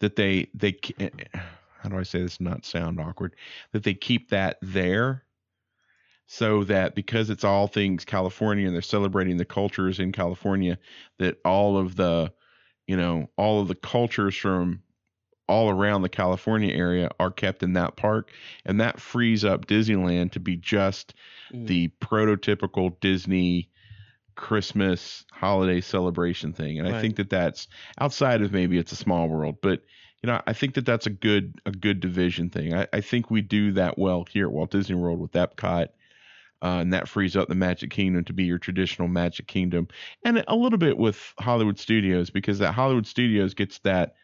that 0.00 0.16
they 0.16 0.48
they 0.54 0.76
eh, 0.98 1.10
eh, 1.32 1.38
how 1.82 1.88
do 1.88 1.98
I 1.98 2.02
say 2.02 2.20
this 2.20 2.40
not 2.40 2.64
sound 2.64 2.98
awkward 2.98 3.36
that 3.70 3.84
they 3.84 3.94
keep 3.94 4.30
that 4.30 4.58
there, 4.60 5.22
so 6.26 6.64
that 6.64 6.94
because 6.94 7.30
it's 7.30 7.44
all 7.44 7.68
things 7.68 8.04
California 8.04 8.66
and 8.66 8.74
they're 8.74 8.82
celebrating 8.82 9.36
the 9.36 9.44
cultures 9.44 10.00
in 10.00 10.12
California, 10.12 10.78
that 11.18 11.38
all 11.44 11.78
of 11.78 11.96
the, 11.96 12.32
you 12.86 12.96
know, 12.96 13.28
all 13.36 13.60
of 13.60 13.68
the 13.68 13.74
cultures 13.74 14.36
from 14.36 14.82
all 15.48 15.70
around 15.70 16.02
the 16.02 16.08
California 16.08 16.74
area 16.74 17.08
are 17.20 17.30
kept 17.30 17.62
in 17.62 17.74
that 17.74 17.94
park, 17.94 18.32
and 18.64 18.80
that 18.80 19.00
frees 19.00 19.44
up 19.44 19.66
Disneyland 19.66 20.32
to 20.32 20.40
be 20.40 20.56
just 20.56 21.14
Mm. 21.52 21.68
the 21.68 21.88
prototypical 22.00 22.98
Disney 22.98 23.70
Christmas 24.34 25.24
holiday 25.32 25.80
celebration 25.80 26.52
thing. 26.52 26.78
And 26.78 26.88
I 26.88 27.00
think 27.00 27.16
that 27.16 27.30
that's 27.30 27.68
outside 27.98 28.42
of 28.42 28.52
maybe 28.52 28.78
it's 28.78 28.90
a 28.90 28.96
small 28.96 29.28
world, 29.28 29.58
but 29.62 29.82
you 30.22 30.26
know, 30.26 30.42
I 30.46 30.52
think 30.52 30.74
that 30.74 30.84
that's 30.84 31.06
a 31.06 31.10
good 31.10 31.60
a 31.64 31.70
good 31.70 32.00
division 32.00 32.50
thing. 32.50 32.74
I, 32.74 32.88
I 32.92 33.00
think 33.00 33.30
we 33.30 33.42
do 33.42 33.72
that 33.72 33.96
well 33.96 34.26
here 34.28 34.46
at 34.46 34.52
Walt 34.52 34.72
Disney 34.72 34.96
World 34.96 35.20
with 35.20 35.32
Epcot. 35.32 35.88
Uh, 36.62 36.78
and 36.80 36.92
that 36.92 37.06
frees 37.08 37.36
up 37.36 37.48
the 37.48 37.54
Magic 37.54 37.90
Kingdom 37.90 38.24
to 38.24 38.32
be 38.32 38.44
your 38.44 38.58
traditional 38.58 39.08
Magic 39.08 39.46
Kingdom, 39.46 39.86
and 40.24 40.42
a 40.48 40.56
little 40.56 40.78
bit 40.78 40.96
with 40.96 41.34
Hollywood 41.38 41.78
Studios 41.78 42.30
because 42.30 42.58
that 42.60 42.72
Hollywood 42.72 43.06
Studios 43.06 43.54
gets 43.54 43.78
that. 43.80 44.14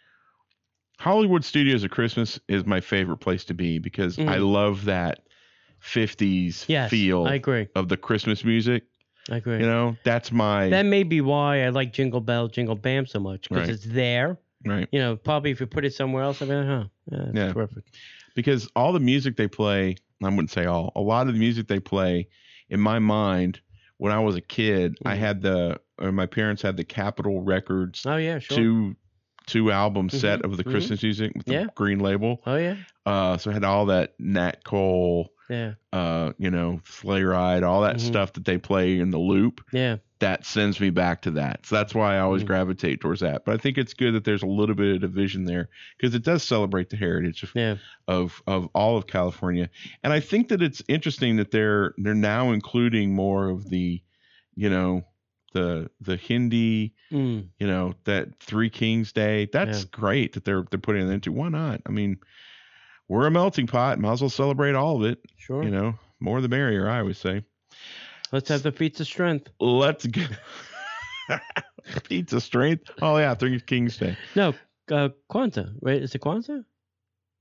Hollywood 0.99 1.45
Studios 1.45 1.85
at 1.85 1.91
Christmas 1.91 2.39
is 2.49 2.65
my 2.65 2.81
favorite 2.81 3.17
place 3.19 3.45
to 3.47 3.55
be 3.55 3.79
because 3.79 4.19
I 4.19 4.37
Mhm. 4.39 4.53
love 4.53 4.85
that 4.85 5.21
50s 5.81 6.65
Yes, 6.69 6.91
feel 6.91 7.27
I 7.27 7.35
agree. 7.35 7.67
of 7.75 7.89
the 7.89 7.97
Christmas 7.97 8.45
music. 8.45 8.85
I 9.31 9.37
agree. 9.39 9.59
You 9.59 9.67
know, 9.67 9.97
that's 10.05 10.31
my 10.31 10.69
that 10.69 10.87
may 10.87 11.03
be 11.03 11.21
why 11.21 11.65
I 11.65 11.71
like 11.71 11.93
Jingle 11.93 12.21
Bell, 12.21 12.49
Jingle 12.49 12.77
Bam 12.77 13.07
so 13.07 13.19
much 13.19 13.49
because 13.49 13.69
Right. 13.69 13.75
it's 13.75 13.85
there. 13.87 14.39
right 14.65 14.89
You 14.93 15.01
know, 15.01 15.17
probably 15.17 15.51
if 15.51 15.59
you 15.61 15.67
put 15.67 15.85
it 15.85 15.93
somewhere 15.93 16.23
else, 16.23 16.41
I'd 16.41 16.49
be 16.49 16.55
like, 16.55 16.67
huh, 16.67 16.85
yeah, 17.11 17.25
Yeah. 17.35 17.53
terrific. 17.53 17.85
because 18.35 18.69
all 18.77 18.93
the 18.93 19.01
music 19.01 19.37
they 19.37 19.49
play, 19.49 19.97
I 20.25 20.29
wouldn't 20.31 20.51
say 20.51 20.67
all, 20.67 20.93
a 20.97 21.01
lot 21.01 21.27
of 21.29 21.35
the 21.35 21.39
music 21.39 21.67
they 21.69 21.81
play 21.81 22.29
in 22.69 22.81
my 22.81 22.99
mind 22.99 23.61
when 23.99 24.13
I 24.13 24.19
was 24.19 24.35
a 24.37 24.41
kid, 24.41 24.97
I 25.05 25.15
Mhm. 25.15 25.19
had 25.19 25.43
the 25.43 25.81
or 26.01 26.11
my 26.11 26.27
parents 26.27 26.63
had 26.63 26.77
the 26.77 26.85
Capitol 26.85 27.41
Records 27.43 28.05
Oh 28.07 28.17
yeah, 28.17 28.39
sure. 28.41 28.57
two 28.57 28.97
two 29.47 29.71
album 29.73 30.09
Mhm, 30.09 30.13
set 30.21 30.43
of 30.43 30.57
the 30.57 30.65
mhm. 30.65 30.71
Christmas 30.71 31.03
music 31.03 31.33
with 31.37 31.47
the 31.47 31.53
Yeah. 31.55 31.67
green 31.77 31.99
label. 32.01 32.43
Oh 32.47 32.57
yeah, 32.57 32.77
Uh, 33.07 33.37
so 33.37 33.51
I 33.51 33.55
had 33.55 33.65
all 33.65 33.87
that 33.87 34.15
Nat 34.19 34.65
Cole, 34.65 35.33
yeah, 35.51 35.75
uh, 35.93 36.33
you 36.39 36.51
know, 36.51 36.81
Sleigh 36.85 37.23
Ride, 37.25 37.63
all 37.65 37.83
that 37.83 37.97
Mhm. 37.97 38.01
stuff 38.01 38.33
that 38.35 38.45
they 38.45 38.59
play 38.59 38.99
in 38.99 39.11
the 39.11 39.19
loop. 39.19 39.61
yeah. 39.73 39.97
That 40.23 40.47
sends 40.47 40.79
me 40.79 40.91
back 40.91 41.23
to 41.23 41.33
that. 41.33 41.67
So 41.67 41.75
that's 41.75 41.97
why 41.97 42.15
I 42.15 42.21
always 42.21 42.45
Mhm. 42.45 42.47
gravitate 42.47 43.01
towards 43.01 43.21
that. 43.23 43.45
But 43.45 43.55
I 43.55 43.57
think 43.59 43.77
it's 43.77 43.93
good 43.93 44.15
that 44.15 44.23
there's 44.23 44.45
a 44.45 44.47
little 44.47 44.77
bit 44.77 44.95
of 44.95 45.01
division 45.01 45.47
there 45.47 45.69
because 45.99 46.15
it 46.15 46.23
does 46.23 46.45
celebrate 46.45 46.91
the 46.91 46.97
heritage 46.97 47.43
of, 47.43 47.51
Yeah. 47.57 47.79
of 48.07 48.41
of 48.47 48.69
all 48.73 48.97
of 48.97 49.09
California. 49.09 49.69
And 50.05 50.13
I 50.13 50.21
think 50.21 50.47
that 50.49 50.63
it's 50.63 50.81
interesting 50.87 51.37
that 51.39 51.51
they're 51.51 51.93
they're 51.99 52.15
now 52.15 52.53
including 52.53 53.15
more 53.17 53.49
of 53.49 53.69
the, 53.69 54.01
you 54.55 54.71
know, 54.71 55.05
the 55.55 55.91
the 56.01 56.15
Hindi, 56.17 56.95
Mm. 57.11 57.49
you 57.59 57.67
know, 57.67 57.95
that 58.05 58.39
Three 58.39 58.71
Kings 58.71 59.13
Day. 59.13 59.49
That's 59.53 59.81
Yeah. 59.83 59.89
great 59.91 60.35
that 60.35 60.45
they're 60.45 60.65
they're 60.71 60.79
putting 60.79 61.09
it 61.09 61.11
into. 61.13 61.33
Why 61.33 61.49
not? 61.49 61.83
I 61.85 61.91
mean, 61.91 62.19
we're 63.09 63.27
a 63.27 63.31
melting 63.33 63.67
pot. 63.67 63.99
Might 63.99 64.13
as 64.13 64.21
well 64.23 64.31
celebrate 64.31 64.77
all 64.77 64.99
of 64.99 65.03
it. 65.13 65.19
Sure. 65.37 65.65
You 65.65 65.71
know, 65.71 65.99
more 66.21 66.41
the 66.41 66.49
merrier. 66.49 66.89
I 66.89 67.01
always 67.01 67.19
say. 67.19 67.43
Let's 68.33 68.49
have 68.49 68.63
the 68.63 68.73
feats 68.73 69.01
of 69.01 69.07
strength. 69.07 69.49
Let's 69.61 70.07
get 70.07 70.31
pizza 72.09 72.41
strength. 72.41 72.91
Oh 73.01 73.19
yeah, 73.19 73.35
Three 73.35 73.61
Kings 73.61 73.97
Day. 73.99 74.17
No, 74.35 74.55
uh, 74.91 75.11
Kwanzaa. 75.31 75.73
Right? 75.81 76.03
Is 76.03 76.15
it 76.15 76.23
Kwanzaa? 76.23 76.65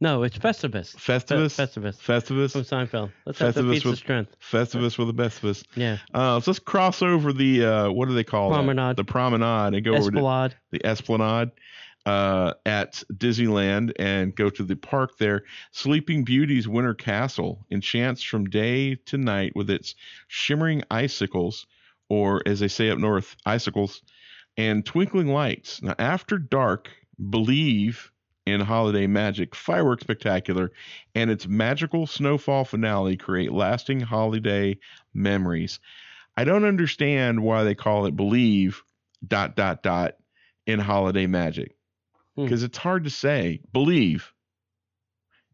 No, 0.01 0.23
it's 0.23 0.37
Festivus. 0.37 0.97
Fe- 0.99 1.13
Festivus. 1.19 1.55
Festivus 1.55 1.95
Festivus. 1.97 2.51
from 2.53 2.61
Seinfeld. 2.63 3.11
Let's 3.25 3.39
have 3.39 3.53
the 3.53 3.61
Festivus 3.61 3.71
feats 3.73 3.85
of 3.85 3.91
with- 3.91 3.99
strength. 3.99 4.35
Festivus 4.41 4.97
with 4.97 5.07
the 5.07 5.13
best 5.13 5.37
of 5.43 5.45
us. 5.51 5.63
Yeah. 5.75 5.97
Uh, 6.13 6.39
so 6.39 6.51
let's 6.51 6.59
cross 6.59 7.01
over 7.01 7.31
the 7.31 7.63
uh, 7.65 7.91
what 7.91 8.07
do 8.07 8.13
they 8.15 8.23
call 8.23 8.49
that? 8.49 8.55
Promenade. 8.55 8.95
The 8.97 9.03
promenade 9.03 9.75
and 9.75 9.85
go 9.85 9.93
over 9.95 10.11
to 10.11 10.55
the 10.71 10.85
Esplanade 10.85 11.51
uh, 12.05 12.53
at 12.65 13.03
Disneyland 13.13 13.93
and 13.99 14.35
go 14.35 14.49
to 14.49 14.63
the 14.63 14.75
park 14.75 15.17
there. 15.17 15.43
Sleeping 15.71 16.23
Beauty's 16.23 16.67
Winter 16.67 16.93
Castle 16.93 17.65
enchants 17.69 18.23
from 18.23 18.49
day 18.49 18.95
to 19.05 19.17
night 19.17 19.53
with 19.55 19.69
its 19.69 19.95
shimmering 20.27 20.83
icicles, 20.89 21.67
or 22.09 22.41
as 22.45 22.59
they 22.59 22.67
say 22.67 22.89
up 22.89 22.97
north, 22.97 23.35
icicles, 23.45 24.01
and 24.57 24.85
twinkling 24.85 25.27
lights. 25.27 25.81
Now, 25.81 25.95
after 25.99 26.37
dark, 26.37 26.89
believe 27.29 28.11
in 28.47 28.61
holiday 28.61 29.05
magic, 29.05 29.53
fireworks 29.53 30.03
spectacular, 30.03 30.71
and 31.13 31.29
its 31.29 31.47
magical 31.47 32.07
snowfall 32.07 32.65
finale 32.65 33.15
create 33.15 33.51
lasting 33.51 33.99
holiday 33.99 34.77
memories. 35.13 35.79
I 36.35 36.43
don't 36.43 36.65
understand 36.65 37.43
why 37.43 37.63
they 37.63 37.75
call 37.75 38.07
it 38.07 38.15
believe 38.15 38.83
dot 39.27 39.55
dot 39.55 39.83
dot 39.83 40.15
in 40.65 40.79
holiday 40.79 41.27
magic 41.27 41.75
Hmm. 42.35 42.43
because 42.45 42.63
it's 42.63 42.77
hard 42.77 43.03
to 43.03 43.09
say 43.09 43.59
believe 43.73 44.31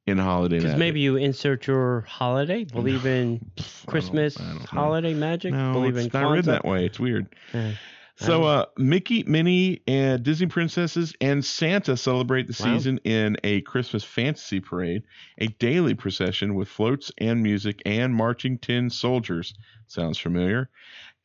in 0.06 0.18
holiday 0.18 0.60
Because 0.60 0.78
maybe 0.78 1.00
you 1.02 1.16
insert 1.18 1.68
your 1.68 2.02
holiday. 2.02 2.64
Believe 2.64 3.06
in 3.06 3.40
Pff, 3.40 3.42
I 3.60 3.64
don't- 3.64 3.88
Christmas 3.92 4.40
I 4.40 4.44
don't 4.44 4.60
know. 4.60 4.66
holiday 4.68 5.14
magic. 5.14 5.54
No, 5.54 5.74
believe 5.74 5.98
it's 5.98 6.14
in 6.14 6.22
not 6.22 6.30
written 6.32 6.44
Kwanzaa. 6.52 6.56
that 6.56 6.66
way. 6.66 6.86
It's 6.86 7.00
weird. 7.00 7.36
Yeah. 7.54 7.74
So, 8.20 8.46
uh, 8.46 8.66
Mickey, 8.80 9.22
Minnie, 9.28 9.82
and 9.86 10.24
Disney 10.24 10.48
princesses 10.48 11.14
and 11.22 11.46
Santa 11.46 11.96
celebrate 11.96 12.48
the 12.48 12.64
Wow. 12.64 12.74
season 12.76 12.98
in 13.04 13.38
a 13.44 13.62
Christmas 13.62 14.04
fantasy 14.04 14.60
parade, 14.60 15.04
a 15.38 15.48
daily 15.48 15.94
procession 15.94 16.56
with 16.56 16.68
floats 16.68 17.12
and 17.20 17.44
music 17.44 17.80
and 17.86 18.16
marching 18.16 18.58
tin 18.58 18.90
soldiers. 18.90 19.54
Sounds 19.86 20.18
familiar? 20.18 20.72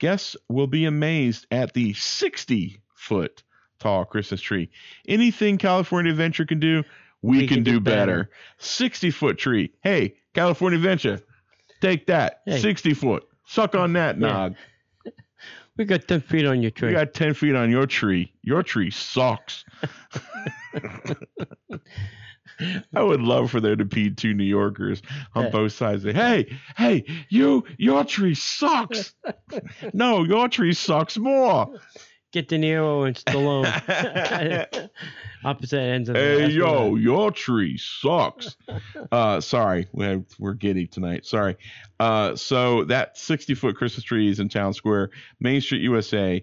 Guests 0.01 0.37
will 0.51 0.67
be 0.67 0.85
amazed 0.85 1.47
at 1.51 1.73
the 1.73 1.95
60 1.95 2.83
foot 2.95 3.43
tall 3.83 4.05
Christmas 4.05 4.41
tree. 4.41 4.71
Anything 5.09 5.59
California 5.59 6.13
Adventure 6.13 6.47
can 6.47 6.61
do, 6.61 6.85
we, 7.21 7.47
can, 7.47 7.63
do, 7.63 7.81
better. 7.81 8.31
60 8.59 9.11
foot 9.11 9.39
tree. 9.39 9.73
Hey, 9.83 10.15
California 10.35 10.79
Adventure, 10.79 11.21
take 11.81 12.07
that. 12.07 12.43
Hey. 12.47 12.61
60 12.61 12.95
foot. 12.95 13.25
Suck 13.47 13.75
on 13.75 13.93
that, 13.95 14.19
Yeah. 14.19 14.29
Nog. 14.29 14.55
We 15.79 15.87
got 15.87 16.07
ten 16.07 16.21
feet 16.21 16.45
on 16.45 16.61
your 16.61 16.71
tree. 16.71 16.91
You 16.91 16.97
got 16.97 17.15
10 17.15 17.33
feet 17.33 17.55
on 17.55 17.71
your 17.71 17.87
tree. 17.87 18.31
Your 18.43 18.63
tree 18.63 18.91
sucks. 18.91 19.65
I 22.95 23.03
would 23.03 23.23
love 23.23 23.51
for 23.51 23.59
there 23.59 23.75
to 23.75 23.85
be 23.87 24.11
two 24.11 24.35
New 24.35 24.45
Yorkers 24.45 25.01
on 25.35 25.51
both 25.51 25.73
sides. 25.73 26.03
Say, 26.03 26.13
hey, 26.13 26.59
hey, 26.77 27.05
you, 27.31 27.65
your 27.79 28.05
tree 28.05 28.35
sucks. 28.35 29.15
no, 29.95 30.25
your 30.25 30.47
tree 30.49 30.75
sucks 30.75 31.17
more. 31.17 31.75
Get 32.33 32.49
De 32.49 32.59
Niro 32.59 33.07
and 33.07 33.15
Stallone. 33.15 33.69
Opposite 35.45 35.81
ends 35.81 36.09
of 36.09 36.15
the 36.15 36.21
Hey, 36.21 36.49
yo, 36.49 36.65
Esplanade. 36.65 37.03
your 37.03 37.31
tree 37.31 37.77
sucks. 37.79 38.57
uh, 39.13 39.41
sorry, 39.41 39.87
we're, 39.93 40.25
we're 40.39 40.55
giddy 40.55 40.87
tonight. 40.87 41.27
Sorry. 41.27 41.57
Uh, 42.01 42.35
so 42.35 42.85
that 42.85 43.19
60 43.19 43.55
foot 43.55 43.77
Christmas 43.77 44.05
tree 44.05 44.31
is 44.31 44.41
in 44.41 44.49
Town 44.49 44.73
Square, 44.73 45.11
Main 45.41 45.61
Street, 45.61 45.83
USA, 45.83 46.43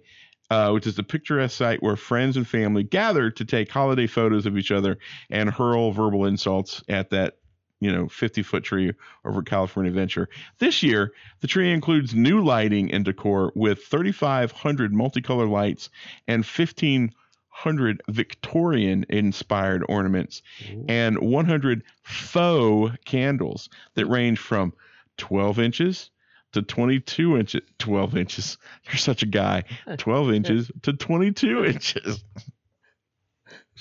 uh, 0.51 0.71
which 0.71 0.85
is 0.85 0.95
the 0.95 1.03
picturesque 1.03 1.57
site 1.57 1.81
where 1.81 1.95
friends 1.95 2.37
and 2.37 2.47
family 2.47 2.83
gather 2.83 3.31
to 3.31 3.45
take 3.45 3.69
holiday 3.71 4.07
photos 4.07 4.45
of 4.45 4.57
each 4.57 4.71
other 4.71 4.97
and 5.29 5.49
hurl 5.49 5.91
verbal 5.91 6.25
insults 6.25 6.83
at 6.89 7.09
that, 7.11 7.37
you 7.79 7.91
know, 7.91 8.07
50 8.07 8.43
foot 8.43 8.63
tree 8.63 8.93
over 9.25 9.41
California 9.41 9.89
Adventure. 9.89 10.29
This 10.59 10.83
year, 10.83 11.13
the 11.39 11.47
tree 11.47 11.71
includes 11.71 12.13
new 12.13 12.43
lighting 12.43 12.91
and 12.91 13.05
decor 13.05 13.51
with 13.55 13.85
3,500 13.85 14.93
multicolor 14.93 15.49
lights 15.49 15.89
and 16.27 16.43
1,500 16.43 18.01
Victorian 18.09 19.05
inspired 19.09 19.83
ornaments 19.87 20.41
Ooh. 20.71 20.85
and 20.89 21.19
100 21.19 21.83
faux 22.03 22.97
candles 23.05 23.69
that 23.95 24.07
range 24.07 24.39
from 24.39 24.73
12 25.17 25.59
inches 25.59 26.09
to 26.53 26.61
22 26.61 27.37
inches. 27.37 27.61
12 27.77 28.17
inches. 28.17 28.57
You're 28.85 28.95
such 28.95 29.23
a 29.23 29.27
guy. 29.27 29.63
12 29.97 30.31
inches 30.33 30.71
to 30.81 30.93
22 30.93 31.65
inches. 31.65 32.23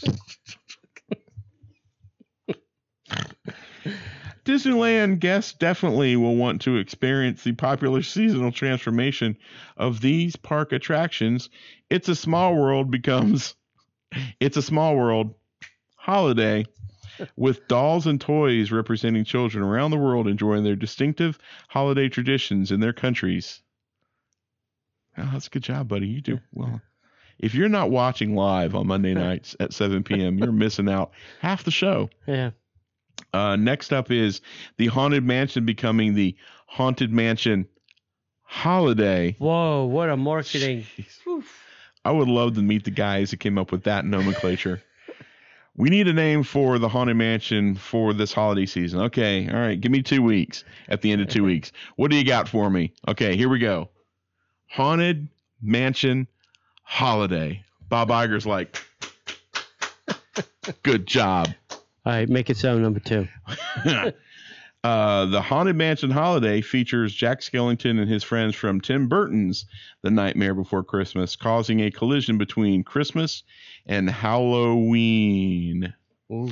Disneyland 4.48 5.18
guests 5.18 5.52
definitely 5.52 6.16
will 6.16 6.36
want 6.36 6.62
to 6.62 6.78
experience 6.78 7.44
the 7.44 7.52
popular 7.52 8.02
seasonal 8.02 8.50
transformation 8.50 9.36
of 9.76 10.00
these 10.00 10.36
park 10.36 10.72
attractions. 10.72 11.50
It's 11.90 12.08
a 12.08 12.16
small 12.16 12.56
world 12.56 12.90
becomes 12.90 13.54
It's 14.40 14.56
a 14.56 14.62
small 14.62 14.96
world 14.96 15.34
holiday 15.96 16.64
with 17.36 17.66
dolls 17.68 18.06
and 18.06 18.20
toys 18.20 18.70
representing 18.70 19.24
children 19.24 19.64
around 19.64 19.90
the 19.90 19.98
world 19.98 20.28
enjoying 20.28 20.64
their 20.64 20.76
distinctive 20.76 21.38
holiday 21.68 22.08
traditions 22.08 22.70
in 22.70 22.80
their 22.80 22.92
countries. 22.92 23.60
Oh, 25.16 25.28
that's 25.32 25.48
a 25.48 25.50
good 25.50 25.62
job, 25.62 25.88
buddy. 25.88 26.06
You 26.06 26.20
do 26.20 26.38
well. 26.52 26.80
If 27.38 27.54
you're 27.54 27.68
not 27.68 27.90
watching 27.90 28.34
live 28.34 28.74
on 28.74 28.86
Monday 28.86 29.14
nights 29.26 29.56
at 29.60 29.72
7 29.72 30.04
p.m., 30.04 30.38
you're 30.38 30.52
missing 30.52 30.88
out 30.88 31.12
half 31.40 31.64
the 31.64 31.70
show. 31.70 32.08
Yeah. 32.26 32.50
Uh, 33.32 33.56
next 33.56 33.92
up 33.92 34.10
is 34.10 34.40
the 34.76 34.86
Haunted 34.86 35.24
Mansion 35.24 35.64
becoming 35.66 36.14
the 36.14 36.34
Haunted 36.66 37.12
Mansion 37.12 37.66
Holiday. 38.42 39.36
Whoa, 39.38 39.84
what 39.84 40.08
a 40.08 40.16
marketing. 40.16 40.86
I 42.04 42.10
would 42.10 42.28
love 42.28 42.54
to 42.54 42.62
meet 42.62 42.84
the 42.84 42.90
guys 42.90 43.30
that 43.30 43.38
came 43.40 43.58
up 43.58 43.70
with 43.70 43.84
that 43.84 44.04
nomenclature. 44.06 44.82
we 45.76 45.90
need 45.90 46.08
a 46.08 46.12
name 46.12 46.42
for 46.42 46.78
the 46.78 46.88
Haunted 46.88 47.16
Mansion 47.16 47.74
for 47.74 48.12
this 48.14 48.32
holiday 48.32 48.64
season. 48.66 49.00
Okay, 49.00 49.48
all 49.48 49.60
right, 49.60 49.78
give 49.78 49.92
me 49.92 50.02
two 50.02 50.22
weeks. 50.22 50.64
At 50.88 51.02
the 51.02 51.12
end 51.12 51.20
of 51.20 51.28
two 51.28 51.44
weeks, 51.52 51.72
what 51.96 52.10
do 52.10 52.16
you 52.16 52.24
got 52.24 52.48
for 52.48 52.70
me? 52.70 52.92
Okay, 53.06 53.36
here 53.36 53.48
we 53.50 53.58
go. 53.58 53.90
Haunted 54.70 55.28
Mansion 55.60 56.26
Holiday. 56.82 57.62
Bob 57.88 58.08
Iger's 58.08 58.46
like, 58.46 58.78
good 60.82 61.06
job. 61.06 61.48
All 62.08 62.14
right, 62.14 62.26
make 62.26 62.48
it 62.48 62.56
so 62.56 62.78
number 62.78 63.00
two. 63.00 63.28
uh, 64.82 65.26
the 65.26 65.42
Haunted 65.42 65.76
Mansion 65.76 66.10
Holiday 66.10 66.62
features 66.62 67.14
Jack 67.14 67.40
Skellington 67.40 68.00
and 68.00 68.08
his 68.08 68.24
friends 68.24 68.54
from 68.54 68.80
Tim 68.80 69.08
Burton's 69.08 69.66
The 70.00 70.10
Nightmare 70.10 70.54
Before 70.54 70.82
Christmas, 70.82 71.36
causing 71.36 71.80
a 71.80 71.90
collision 71.90 72.38
between 72.38 72.82
Christmas 72.82 73.42
and 73.84 74.08
Halloween. 74.08 75.92
Ooh. 76.32 76.50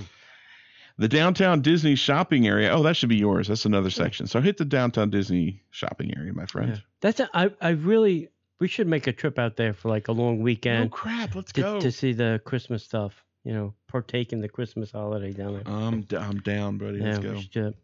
The 0.98 1.08
downtown 1.08 1.62
Disney 1.62 1.94
shopping 1.94 2.46
area. 2.46 2.70
Oh, 2.70 2.82
that 2.82 2.94
should 2.98 3.08
be 3.08 3.16
yours. 3.16 3.48
That's 3.48 3.64
another 3.64 3.88
section. 3.88 4.26
So 4.26 4.42
hit 4.42 4.58
the 4.58 4.66
downtown 4.66 5.08
Disney 5.08 5.62
shopping 5.70 6.12
area, 6.18 6.34
my 6.34 6.44
friend. 6.44 6.72
Yeah. 6.72 6.80
That's 7.00 7.20
a, 7.20 7.30
I 7.32 7.50
I 7.62 7.70
really 7.70 8.28
we 8.60 8.68
should 8.68 8.88
make 8.88 9.06
a 9.06 9.12
trip 9.12 9.38
out 9.38 9.56
there 9.56 9.72
for 9.72 9.88
like 9.88 10.08
a 10.08 10.12
long 10.12 10.40
weekend. 10.40 10.84
Oh 10.84 10.88
crap! 10.94 11.34
Let's 11.34 11.52
to, 11.52 11.62
go. 11.62 11.80
to 11.80 11.90
see 11.90 12.12
the 12.12 12.42
Christmas 12.44 12.84
stuff. 12.84 13.24
You 13.46 13.54
know, 13.54 13.74
partake 13.86 14.32
in 14.32 14.40
the 14.40 14.48
Christmas 14.48 14.90
holiday 14.90 15.32
down 15.32 15.52
there. 15.52 15.62
I'm 15.66 16.00
d- 16.00 16.16
I'm 16.16 16.40
down, 16.40 16.78
buddy. 16.78 16.98
Let's 16.98 17.18
yeah, 17.18 17.22
go. 17.22 17.32
we 17.34 17.48
should. 17.52 17.74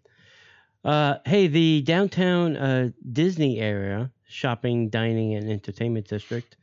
Uh, 0.84 1.18
hey, 1.24 1.46
the 1.46 1.82
downtown 1.82 2.56
uh, 2.56 2.90
Disney 3.12 3.60
area, 3.60 4.10
shopping, 4.26 4.88
dining, 4.88 5.34
and 5.34 5.48
entertainment 5.48 6.08
district, 6.08 6.56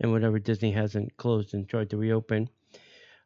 and 0.00 0.12
whatever 0.12 0.38
Disney 0.38 0.70
hasn't 0.70 1.16
closed 1.16 1.54
and 1.54 1.66
tried 1.66 1.88
to 1.88 1.96
reopen, 1.96 2.50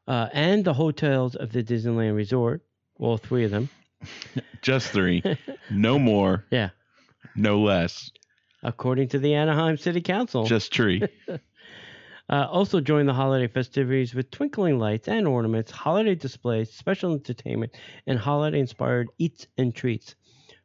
uh, 0.07 0.29
and 0.33 0.65
the 0.65 0.75
hotels 0.75 1.35
of 1.35 1.51
the 1.51 1.65
Disneyland 1.65 2.15
Resort, 2.15 2.63
all 3.01 3.19
three 3.19 3.43
of 3.43 3.51
them. 3.51 3.69
Just 4.63 4.91
three. 4.91 5.25
no 5.73 5.99
more. 5.99 6.45
Yeah. 6.53 6.71
No 7.35 7.61
less. 7.61 8.13
According 8.63 9.09
to 9.09 9.19
the 9.19 9.35
Anaheim 9.35 9.77
City 9.77 10.01
Council. 10.01 10.47
Just 10.47 10.73
tree. 10.73 11.03
Uh, 12.29 12.47
also 12.51 12.81
join 12.81 13.07
the 13.07 13.15
holiday 13.15 13.47
festivities 13.47 14.13
with 14.15 14.31
twinkling 14.31 14.79
lights 14.79 15.09
and 15.09 15.29
ornaments, 15.29 15.71
holiday 15.71 16.15
displays, 16.15 16.73
special 16.73 17.13
entertainment, 17.13 17.77
and 18.07 18.19
holiday-inspired 18.19 19.09
eats 19.19 19.47
and 19.59 19.75
treats. 19.75 20.15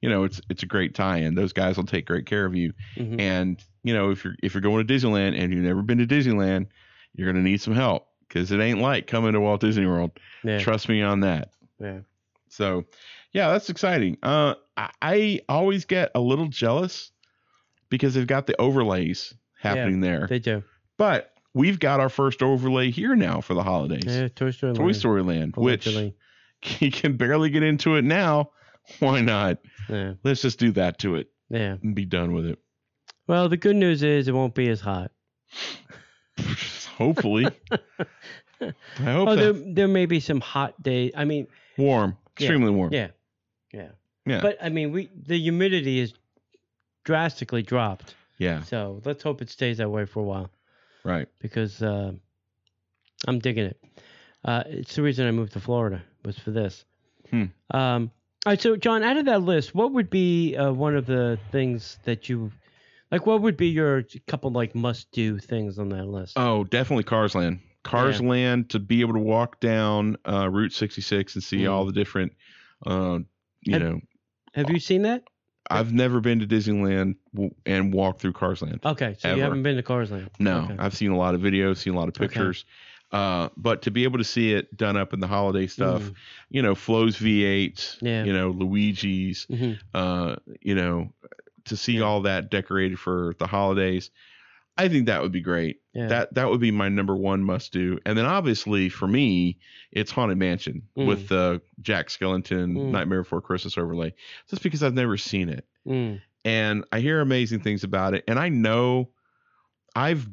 you 0.00 0.08
know 0.08 0.24
it's 0.24 0.40
it's 0.48 0.62
a 0.62 0.66
great 0.66 0.94
tie-in. 0.94 1.34
Those 1.34 1.52
guys 1.52 1.76
will 1.76 1.84
take 1.84 2.06
great 2.06 2.26
care 2.26 2.44
of 2.46 2.54
you. 2.54 2.72
Mhm. 2.96 3.20
And 3.20 3.62
you 3.82 3.94
know 3.94 4.10
if 4.10 4.24
you're 4.24 4.34
if 4.42 4.54
you're 4.54 4.60
going 4.60 4.86
to 4.86 4.92
Disneyland 4.94 5.38
and 5.38 5.52
you've 5.52 5.64
never 5.64 5.82
been 5.82 5.98
to 5.98 6.06
Disneyland, 6.06 6.66
you're 7.14 7.30
gonna 7.30 7.42
need 7.44 7.60
some 7.60 7.74
help 7.74 8.06
because 8.28 8.52
it 8.52 8.60
ain't 8.60 8.80
like 8.80 9.06
coming 9.06 9.32
to 9.32 9.40
Walt 9.40 9.60
Disney 9.60 9.86
World. 9.86 10.12
Yeah. 10.44 10.58
Trust 10.58 10.88
me 10.88 11.02
on 11.02 11.20
that. 11.20 11.50
yeah. 11.80 12.00
So, 12.52 12.84
yeah, 13.32 13.52
that's 13.52 13.70
exciting. 13.70 14.16
Uh, 14.24 14.54
I, 14.80 14.90
I 15.02 15.40
always 15.48 15.84
get 15.84 16.10
a 16.14 16.20
little 16.20 16.46
jealous 16.48 17.10
because 17.90 18.14
they've 18.14 18.26
got 18.26 18.46
the 18.46 18.58
overlays 18.60 19.34
happening 19.60 20.00
there. 20.00 20.26
They 20.28 20.38
do. 20.38 20.62
But 20.96 21.32
we've 21.54 21.78
got 21.78 22.00
our 22.00 22.08
first 22.08 22.42
overlay 22.42 22.90
here 22.90 23.14
now 23.16 23.40
for 23.40 23.54
the 23.54 23.62
holidays. 23.62 24.04
Yeah, 24.06 24.28
Toy 24.28 24.50
Story. 24.52 24.74
Toy 24.74 24.84
Land, 24.84 24.96
Story 24.96 25.22
Land, 25.22 25.54
which 25.56 25.86
you 26.80 26.90
can 26.90 27.16
barely 27.16 27.50
get 27.50 27.62
into 27.62 27.96
it 27.96 28.04
now. 28.04 28.50
Why 28.98 29.20
not? 29.20 29.58
Yeah. 29.88 30.14
Let's 30.24 30.42
just 30.42 30.58
do 30.58 30.72
that 30.72 30.98
to 31.00 31.16
it 31.16 31.28
Yeah. 31.48 31.76
and 31.82 31.94
be 31.94 32.04
done 32.04 32.32
with 32.32 32.46
it. 32.46 32.58
Well, 33.26 33.48
the 33.48 33.56
good 33.56 33.76
news 33.76 34.02
is 34.02 34.28
it 34.28 34.32
won't 34.32 34.54
be 34.54 34.68
as 34.68 34.80
hot. 34.80 35.10
Hopefully. 36.96 37.46
I 38.60 38.72
hope 39.02 39.28
Oh, 39.28 39.36
there, 39.36 39.52
there 39.52 39.88
may 39.88 40.06
be 40.06 40.20
some 40.20 40.40
hot 40.40 40.80
days. 40.82 41.12
I 41.16 41.24
mean, 41.24 41.46
warm, 41.78 42.16
Yeah, 42.38 42.44
extremely 42.46 42.70
warm. 42.70 42.92
yeah, 42.92 43.08
yeah. 43.72 43.88
Yeah. 44.30 44.40
But 44.40 44.58
I 44.62 44.68
mean, 44.68 44.92
we 44.92 45.10
the 45.26 45.38
humidity 45.38 45.98
is 46.00 46.14
drastically 47.04 47.62
dropped. 47.62 48.14
yeah, 48.38 48.62
So 48.62 49.00
let's 49.04 49.22
hope 49.22 49.42
it 49.42 49.50
stays 49.50 49.78
that 49.78 49.90
way 49.90 50.04
for 50.06 50.20
a 50.20 50.22
while 50.24 50.50
right. 51.04 51.26
because 51.40 51.82
uh, 51.82 52.12
I'm 53.26 53.38
digging 53.38 53.64
it. 53.66 53.82
Uh, 54.44 54.62
it's 54.66 54.94
the 54.96 55.02
reason 55.02 55.26
I 55.26 55.30
moved 55.30 55.52
to 55.54 55.60
Florida 55.60 56.02
was 56.24 56.38
for 56.38 56.50
this. 56.50 56.84
Hmm. 57.30 57.44
Um, 57.70 58.10
all 58.46 58.52
right, 58.52 58.60
so 58.60 58.76
John, 58.76 59.02
out 59.02 59.16
of 59.18 59.26
that 59.26 59.42
list, 59.42 59.74
what 59.74 59.92
would 59.92 60.08
be 60.10 60.56
uh, 60.56 60.72
one 60.72 60.96
of 60.96 61.06
the 61.06 61.38
things 61.52 61.98
that 62.04 62.28
you 62.28 62.50
like? 63.10 63.26
What 63.26 63.42
would 63.42 63.56
be 63.56 63.68
your 63.68 64.04
couple 64.26 64.50
like 64.50 64.74
must-do 64.74 65.38
things 65.38 65.78
on 65.78 65.90
that 65.90 66.06
list? 66.06 66.34
Oh, 66.38 66.64
definitely 66.64 67.04
Cars 67.04 67.34
Land. 67.34 67.60
Cars 67.82 68.20
Land 68.20 68.70
to 68.70 68.78
be 68.78 69.00
able 69.02 69.12
to 69.14 69.18
walk 69.20 69.60
down 69.60 70.16
uh, 70.26 70.48
Route 70.50 70.72
66 70.72 71.34
and 71.34 71.42
see 71.44 71.58
Mm. 71.64 71.70
all 71.72 71.84
the 71.86 71.92
different, 71.92 72.32
uh, 72.86 73.18
you 73.62 73.72
Have- 73.74 73.82
know, 73.82 74.00
Have 74.54 74.70
you 74.70 74.80
seen 74.80 75.02
that? 75.02 75.24
I've 75.70 75.92
never 75.92 76.20
been 76.20 76.40
to 76.40 76.46
Disneyland 76.46 77.14
and 77.66 77.94
walked 77.94 78.20
through 78.20 78.32
Cars 78.32 78.60
Land. 78.62 78.80
Okay, 78.84 79.14
so 79.18 79.28
Ever. 79.28 79.36
you 79.36 79.42
haven't 79.42 79.62
been 79.62 79.76
to 79.76 79.82
Cars 79.82 80.10
Land. 80.10 80.30
No, 80.40 80.62
Okay. 80.64 80.76
I've 80.78 80.94
seen 80.96 81.12
a 81.12 81.16
lot 81.16 81.34
of 81.34 81.40
videos, 81.40 81.76
seen 81.78 81.94
a 81.94 81.96
lot 81.96 82.08
of 82.08 82.14
Okay. 82.16 82.26
pictures. 82.26 82.64
Uh, 83.12 83.48
but 83.56 83.82
to 83.82 83.90
be 83.90 84.04
able 84.04 84.18
to 84.18 84.24
see 84.24 84.52
it 84.52 84.76
done 84.76 84.96
up 84.96 85.12
in 85.12 85.20
the 85.20 85.26
holiday 85.26 85.66
stuff, 85.66 86.02
Mm. 86.02 86.14
you 86.50 86.62
know, 86.62 86.74
Flo's 86.74 87.16
V8s, 87.16 87.98
Yeah. 88.00 88.24
you 88.24 88.32
know, 88.32 88.50
Luigi's, 88.50 89.46
Mhm. 89.50 89.78
uh, 89.94 90.36
you 90.60 90.74
know, 90.74 91.12
to 91.66 91.76
see 91.76 91.94
Yeah. 91.98 92.02
all 92.02 92.22
that 92.22 92.50
decorated 92.50 92.98
for 92.98 93.34
the 93.38 93.46
holidays, 93.46 94.10
I 94.84 94.88
think 94.88 95.06
that 95.06 95.20
would 95.22 95.32
be 95.32 95.40
great. 95.40 95.80
Yeah. 95.94 96.06
That 96.08 96.34
that 96.34 96.48
would 96.50 96.60
be 96.60 96.70
my 96.70 96.88
number 96.88 97.16
one 97.16 97.42
must 97.44 97.72
do. 97.72 97.98
And 98.06 98.16
then 98.16 98.24
obviously 98.26 98.88
for 98.88 99.06
me, 99.06 99.58
it's 99.92 100.10
Haunted 100.10 100.38
Mansion 100.38 100.82
Mm. 100.96 101.06
with 101.06 101.28
the 101.28 101.60
Jack 101.80 102.08
Skellington 102.08 102.76
Mm. 102.76 102.90
Nightmare 102.90 103.22
Before 103.22 103.40
Christmas 103.40 103.76
overlay, 103.76 104.14
just 104.48 104.62
because 104.62 104.82
I've 104.82 104.94
never 104.94 105.16
seen 105.16 105.48
it 105.48 105.66
Mm. 105.86 106.20
and 106.44 106.84
I 106.92 107.00
hear 107.00 107.20
amazing 107.20 107.60
things 107.60 107.84
about 107.84 108.14
it. 108.14 108.24
And 108.28 108.38
I 108.38 108.48
know 108.48 109.10
I've 109.94 110.28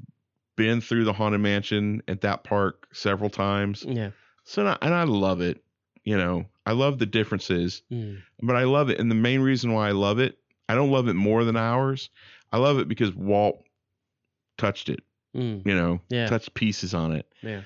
been 0.55 0.81
through 0.81 1.03
the 1.05 1.13
Haunted 1.13 1.41
Mansion 1.41 2.01
at 2.07 2.21
that 2.21 2.43
park 2.43 2.87
several 2.93 3.29
times, 3.29 3.85
Yeah. 3.87 4.11
so 4.43 4.61
and 4.61 4.69
I, 4.69 4.77
and 4.81 4.93
I 4.93 5.03
love 5.03 5.41
it. 5.41 5.63
You 6.03 6.17
know, 6.17 6.45
I 6.65 6.71
love 6.71 6.99
the 6.99 7.05
differences 7.05 7.81
Mm. 7.91 8.19
but 8.41 8.55
I 8.55 8.63
love 8.63 8.89
it. 8.89 8.99
And 8.99 9.09
the 9.11 9.15
main 9.15 9.41
reason 9.41 9.73
why 9.73 9.89
I 9.89 9.91
love 9.91 10.19
it, 10.19 10.37
I 10.69 10.75
don't 10.75 10.91
love 10.91 11.07
it 11.07 11.13
more 11.15 11.43
than 11.43 11.55
ours. 11.57 12.09
I 12.51 12.57
love 12.57 12.79
it 12.79 12.87
because 12.87 13.13
Walt 13.13 13.61
touched 14.57 14.89
it, 14.89 15.01
Mm. 15.35 15.65
you 15.65 15.75
know, 15.75 16.01
Yeah. 16.09 16.27
touched 16.27 16.53
pieces 16.53 16.93
on 16.93 17.13
it. 17.13 17.25
Yeah. 17.41 17.61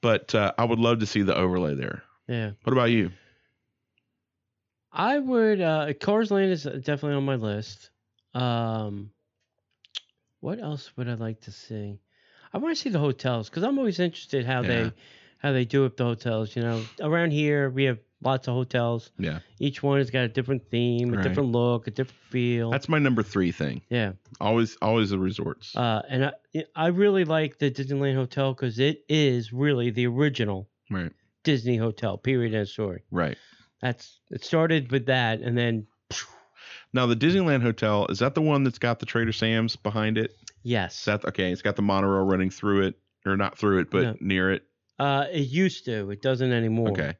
But 0.00 0.34
uh, 0.34 0.52
I 0.58 0.64
would 0.64 0.78
love 0.78 1.00
to 1.00 1.06
see 1.06 1.22
the 1.22 1.34
overlay 1.36 1.74
there. 1.74 2.02
Yeah. 2.26 2.52
What 2.62 2.72
about 2.72 2.90
you? 2.90 3.10
I 4.92 5.18
would. 5.18 5.60
Uh, 5.60 5.92
Cars 5.94 6.30
Land 6.30 6.50
is 6.52 6.64
definitely 6.64 7.14
on 7.14 7.24
my 7.24 7.36
list. 7.36 7.90
Um, 8.34 9.10
what 10.40 10.58
else 10.58 10.90
would 10.96 11.08
I 11.08 11.14
like 11.14 11.42
to 11.42 11.52
see? 11.52 12.00
I 12.52 12.58
want 12.58 12.74
to 12.74 12.80
see 12.80 12.90
the 12.90 12.98
hotels 12.98 13.48
because 13.48 13.62
I'm 13.62 13.78
always 13.78 14.00
interested 14.00 14.44
how 14.46 14.62
Yeah. 14.62 14.68
they 14.68 14.92
how 15.38 15.52
they 15.52 15.64
do 15.64 15.86
up 15.86 15.96
the 15.96 16.04
hotels. 16.04 16.54
You 16.56 16.62
know, 16.62 16.84
around 17.00 17.30
here 17.32 17.70
we 17.70 17.84
have 17.84 17.98
lots 18.22 18.48
of 18.48 18.54
hotels. 18.54 19.10
Yeah. 19.18 19.40
Each 19.58 19.82
one 19.82 19.98
has 19.98 20.10
got 20.10 20.20
a 20.24 20.28
different 20.28 20.68
theme, 20.70 21.12
a 21.12 21.16
Right. 21.16 21.22
different 21.22 21.50
look, 21.52 21.86
a 21.86 21.90
different 21.90 22.18
feel. 22.28 22.70
That's 22.70 22.88
my 22.88 22.98
number 22.98 23.22
three 23.22 23.52
thing. 23.52 23.82
yeah. 23.88 24.12
Always, 24.40 24.76
always 24.82 25.10
the 25.10 25.18
resorts. 25.18 25.74
Uh, 25.76 26.02
and 26.08 26.24
I 26.26 26.32
I 26.74 26.86
really 26.88 27.24
like 27.24 27.58
the 27.58 27.70
Disneyland 27.70 28.14
Hotel 28.14 28.52
because 28.54 28.78
it 28.78 29.04
is 29.08 29.52
really 29.52 29.90
the 29.90 30.06
original 30.06 30.68
right. 30.90 31.12
Disney 31.44 31.76
hotel. 31.76 32.18
Period. 32.18 32.54
End 32.54 32.68
story. 32.68 33.02
Right. 33.10 33.36
That's 33.82 34.20
it 34.30 34.44
started 34.44 34.90
with 34.92 35.06
that, 35.06 35.40
and 35.40 35.56
then 35.56 35.86
Now 36.92 37.06
the 37.06 37.16
Disneyland 37.16 37.62
Hotel 37.62 38.06
is 38.08 38.18
that 38.18 38.34
the 38.34 38.42
one 38.42 38.64
that's 38.64 38.78
got 38.78 38.98
the 38.98 39.06
Trader 39.06 39.32
Sam's 39.32 39.76
behind 39.76 40.18
it? 40.18 40.32
yes. 40.62 41.04
That 41.04 41.24
okay? 41.24 41.52
It's 41.52 41.62
got 41.62 41.76
the 41.76 41.82
monorail 41.82 42.24
running 42.24 42.50
through 42.50 42.82
it, 42.88 42.94
or 43.24 43.36
not 43.36 43.56
through 43.56 43.78
it, 43.80 43.90
but 43.90 44.02
No. 44.02 44.16
near 44.20 44.52
it. 44.52 44.62
Uh, 44.98 45.26
it 45.32 45.48
used 45.48 45.84
to. 45.86 46.10
It 46.10 46.20
doesn't 46.20 46.52
anymore. 46.52 46.90
Okay. 46.90 47.14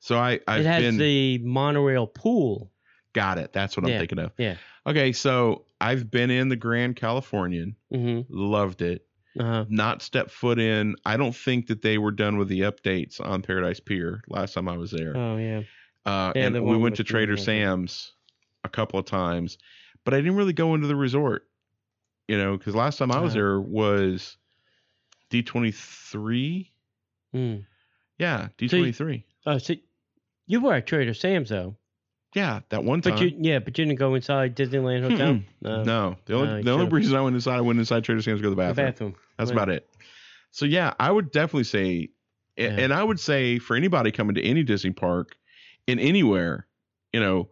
So 0.00 0.18
I, 0.18 0.40
I've 0.46 0.60
it 0.60 0.66
has 0.66 0.82
been 0.82 0.98
the 0.98 1.38
monorail 1.38 2.06
pool. 2.06 2.70
got 3.12 3.38
it. 3.38 3.52
That's 3.52 3.76
what 3.76 3.84
I'm 3.86 3.98
thinking 3.98 4.18
of. 4.18 4.32
yeah. 4.38 4.56
Okay, 4.86 5.12
so 5.12 5.64
I've 5.80 6.10
been 6.10 6.30
in 6.30 6.48
the 6.48 6.56
Grand 6.56 6.96
Californian, 6.96 7.76
Mm-hmm. 7.92 8.20
loved 8.28 8.82
it. 8.82 9.04
Uh-huh. 9.38 9.64
Not 9.68 10.00
stepped 10.00 10.30
foot 10.30 10.58
in. 10.58 10.96
I 11.04 11.16
don't 11.18 11.34
think 11.36 11.66
that 11.66 11.82
they 11.82 11.98
were 11.98 12.10
done 12.12 12.38
with 12.38 12.48
the 12.48 12.60
updates 12.60 13.20
on 13.20 13.42
Paradise 13.42 13.80
Pier 13.80 14.22
last 14.28 14.54
time 14.54 14.68
I 14.68 14.76
was 14.78 14.90
there. 14.92 15.14
Oh 15.16 15.36
yeah. 15.36 15.62
Uh, 16.06 16.32
yeah, 16.36 16.46
and 16.46 16.64
we 16.64 16.76
went 16.76 16.96
to 16.96 17.04
Trader 17.04 17.32
yeah, 17.34 17.38
yeah. 17.38 17.44
Sam's 17.44 18.12
a 18.64 18.68
couple 18.68 18.98
of 18.98 19.04
times, 19.06 19.58
but 20.04 20.14
I 20.14 20.18
didn't 20.18 20.36
really 20.36 20.52
go 20.54 20.74
into 20.74 20.86
the 20.86 20.96
resort. 20.96 21.42
You 22.28 22.38
know, 22.38 22.56
because 22.56 22.74
last 22.74 22.98
time 22.98 23.10
I 23.12 23.18
was 23.20 23.32
Uh-huh. 23.32 23.40
there 23.40 23.60
was 23.60 24.36
D23. 25.30 26.68
Mm. 27.34 27.66
Yeah, 28.18 28.48
D23. 28.58 29.24
Oh, 29.46 29.58
so 29.58 29.74
you 30.46 30.60
were 30.60 30.74
at 30.74 30.86
Trader 30.86 31.14
Sam's 31.14 31.48
though, 31.50 31.76
yeah, 32.34 32.60
that 32.68 32.84
one 32.84 33.00
time. 33.00 33.14
but 33.14 33.20
you 33.22 33.36
yeah, 33.38 33.58
but 33.58 33.76
you 33.78 33.84
didn't 33.84 33.98
go 33.98 34.14
inside 34.14 34.56
Disneyland 34.56 35.02
Hotel. 35.02 35.34
Mm-mm. 35.34 35.44
No. 35.60 35.82
no, 35.84 36.16
the 36.26 36.34
only 36.34 36.46
No, 36.48 36.62
the 36.62 36.70
only 36.72 36.82
should've. 36.84 36.92
reason 36.92 37.16
I 37.16 37.20
went 37.22 37.34
inside, 37.36 37.56
I 37.56 37.60
went 37.62 37.78
inside 37.78 38.04
Trader 38.04 38.22
Sam's 38.22 38.38
to 38.38 38.42
go 38.42 38.46
to 38.46 38.50
the 38.50 38.56
bathroom. 38.56 38.86
The 38.86 38.92
bathroom. 38.92 39.14
That's 39.38 39.50
Right. 39.50 39.56
about 39.56 39.68
it. 39.70 39.88
So 40.50 40.64
yeah, 40.66 40.94
I 41.00 41.10
would 41.10 41.30
definitely 41.32 41.64
say, 41.64 42.10
Yeah. 42.56 42.68
and 42.78 42.92
I 42.92 43.02
would 43.04 43.20
say 43.20 43.58
for 43.58 43.76
anybody 43.76 44.10
coming 44.10 44.34
to 44.36 44.42
any 44.42 44.62
Disney 44.62 44.90
park, 44.92 45.36
in 45.86 45.98
anywhere, 45.98 46.66
you 47.12 47.20
know, 47.20 47.50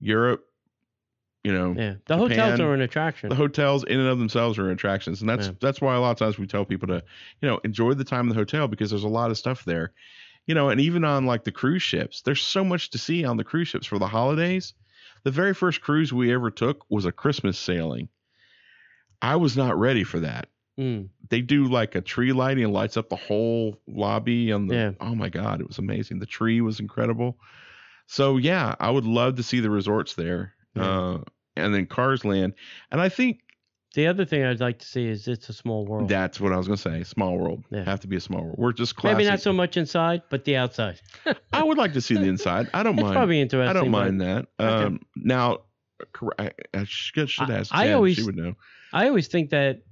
Europe, 0.00 0.44
you 1.44 1.52
know, 1.52 1.74
Yeah, 1.76 1.94
the 2.06 2.16
hotels 2.16 2.60
are 2.60 2.72
an 2.74 2.80
attraction. 2.82 3.28
the 3.28 3.34
hotels 3.34 3.82
in 3.84 3.98
and 3.98 4.08
of 4.08 4.18
themselves 4.18 4.58
are 4.58 4.70
attractions, 4.70 5.20
and 5.20 5.28
that's 5.28 5.48
Yeah. 5.48 5.54
that's 5.60 5.80
why 5.80 5.94
a 5.96 6.00
lot 6.00 6.12
of 6.12 6.18
times 6.18 6.38
we 6.38 6.46
tell 6.46 6.64
people 6.64 6.88
to, 6.88 7.02
you 7.40 7.48
know, 7.48 7.58
enjoy 7.64 7.94
the 7.94 8.04
time 8.04 8.26
in 8.26 8.28
the 8.28 8.34
hotel 8.34 8.68
because 8.68 8.90
there's 8.90 9.02
a 9.04 9.08
lot 9.08 9.30
of 9.30 9.38
stuff 9.38 9.64
there, 9.64 9.92
you 10.46 10.54
know, 10.54 10.68
and 10.70 10.80
even 10.80 11.04
on 11.04 11.26
like 11.26 11.44
the 11.44 11.52
cruise 11.52 11.82
ships, 11.82 12.22
there's 12.22 12.42
so 12.42 12.64
much 12.64 12.90
to 12.90 12.98
see 12.98 13.24
on 13.24 13.36
the 13.36 13.44
cruise 13.44 13.68
ships 13.68 13.86
for 13.86 13.98
the 13.98 14.06
holidays. 14.08 14.74
The 15.24 15.30
very 15.30 15.54
first 15.54 15.80
cruise 15.80 16.12
we 16.12 16.32
ever 16.32 16.50
took 16.50 16.84
was 16.90 17.04
a 17.04 17.12
Christmas 17.12 17.58
sailing. 17.58 18.08
I 19.20 19.36
was 19.36 19.56
not 19.56 19.78
ready 19.78 20.04
for 20.04 20.20
that 20.20 20.48
Mm. 20.78 21.10
they 21.28 21.42
do 21.42 21.66
like 21.66 21.94
a 21.96 22.00
tree 22.00 22.32
lighting 22.32 22.64
and 22.64 22.72
lights 22.72 22.96
up 22.96 23.10
the 23.10 23.14
whole 23.16 23.78
lobby 23.86 24.50
on 24.52 24.68
the 24.68 24.74
Yeah. 24.74 24.90
oh 25.02 25.14
my 25.14 25.28
god 25.28 25.60
it 25.60 25.68
was 25.68 25.76
amazing 25.76 26.18
the 26.18 26.24
tree 26.24 26.62
was 26.62 26.80
incredible 26.80 27.36
so 28.06 28.38
yeah 28.38 28.74
i 28.80 28.90
would 28.90 29.04
love 29.04 29.36
to 29.36 29.42
see 29.42 29.60
the 29.60 29.68
resorts 29.68 30.14
there 30.14 30.54
Yeah. 30.74 30.82
uh 31.16 31.18
and 31.56 31.74
then 31.74 31.84
cars 31.84 32.24
land 32.24 32.54
and 32.90 33.02
i 33.02 33.10
think 33.10 33.40
The 33.94 34.06
other 34.06 34.24
thing 34.24 34.42
I'd 34.42 34.60
like 34.60 34.78
to 34.78 34.86
see 34.86 35.06
is 35.06 35.28
it's 35.28 35.48
a 35.50 35.52
small 35.52 35.84
world. 35.86 36.08
that's 36.08 36.40
what 36.40 36.52
i 36.52 36.56
was 36.56 36.66
gonna 36.66 36.76
say 36.78 37.02
small 37.04 37.36
world 37.38 37.62
Yeah. 37.70 37.84
have 37.84 38.00
to 38.00 38.06
be 38.08 38.16
a 38.16 38.20
small 38.20 38.42
world 38.44 38.56
we're 38.58 38.72
just 38.72 38.96
classic 38.96 39.18
Maybe 39.18 39.28
not 39.30 39.40
so 39.40 39.52
much 39.52 39.76
inside, 39.76 40.22
but 40.30 40.44
the 40.44 40.56
outside. 40.56 41.00
i 41.52 41.62
would 41.62 41.76
like 41.78 41.92
to 41.92 42.00
see 42.00 42.14
the 42.14 42.24
inside 42.24 42.68
i 42.72 42.82
don't 42.82 42.94
It's 42.94 43.02
mind 43.02 43.14
probably 43.14 43.40
interesting. 43.40 43.68
i 43.76 43.78
don't 43.78 43.90
mind 43.90 44.20
that 44.22 44.46
Okay. 44.58 44.84
um 44.86 45.00
now 45.16 45.58
I, 46.38 46.50
should, 46.84 47.28
ask 47.50 47.72
I 47.74 47.84
Jen, 47.86 47.94
always- 47.94 48.16
she 48.16 48.22
would 48.22 48.36
know 48.36 48.54
I 48.94 49.08
always 49.08 49.28
think 49.28 49.50
that 49.50 49.82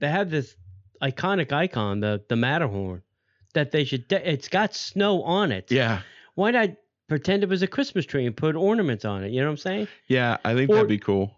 they 0.00 0.08
have 0.08 0.28
this 0.30 0.56
iconic 1.02 1.52
icon, 1.52 2.00
the 2.00 2.22
the 2.28 2.36
Matterhorn, 2.36 3.02
that 3.54 3.70
they 3.70 3.84
should. 3.84 4.08
De- 4.08 4.30
it's 4.30 4.48
got 4.48 4.74
snow 4.74 5.22
on 5.22 5.52
it. 5.52 5.70
yeah 5.70 6.00
Why 6.34 6.50
not 6.50 6.70
pretend 7.08 7.42
it 7.44 7.48
was 7.48 7.62
a 7.62 7.66
Christmas 7.66 8.04
tree 8.06 8.26
and 8.26 8.36
put 8.36 8.56
ornaments 8.56 9.04
on 9.04 9.24
it? 9.24 9.30
You 9.32 9.40
know 9.40 9.46
what 9.46 9.52
I'm 9.52 9.56
saying? 9.58 9.88
yeah 10.08 10.36
i 10.44 10.54
think 10.54 10.70
Or- 10.70 10.74
that'd 10.76 10.88
be 10.88 10.98
cool 10.98 11.36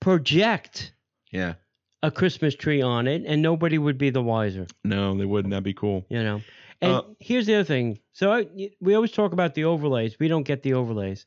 Project 0.00 0.92
yeah 1.30 1.54
a 2.02 2.10
Christmas 2.10 2.54
tree 2.54 2.80
on 2.80 3.06
it, 3.06 3.24
and 3.26 3.42
nobody 3.42 3.76
would 3.76 3.98
be 3.98 4.08
the 4.10 4.22
wiser. 4.22 4.66
no 4.84 5.16
they 5.16 5.26
wouldn't 5.26 5.50
that'd 5.50 5.64
be 5.64 5.74
cool 5.74 6.06
You 6.08 6.22
know. 6.22 6.40
And 6.80 6.92
Uh, 6.92 7.02
here's 7.18 7.44
the 7.44 7.56
other 7.56 7.64
thing. 7.64 7.98
So 8.14 8.32
I, 8.32 8.46
we 8.80 8.94
always 8.94 9.12
talk 9.12 9.32
about 9.32 9.54
the 9.54 9.64
overlays. 9.64 10.18
We 10.18 10.28
don't 10.28 10.44
get 10.44 10.62
the 10.62 10.72
overlays. 10.74 11.26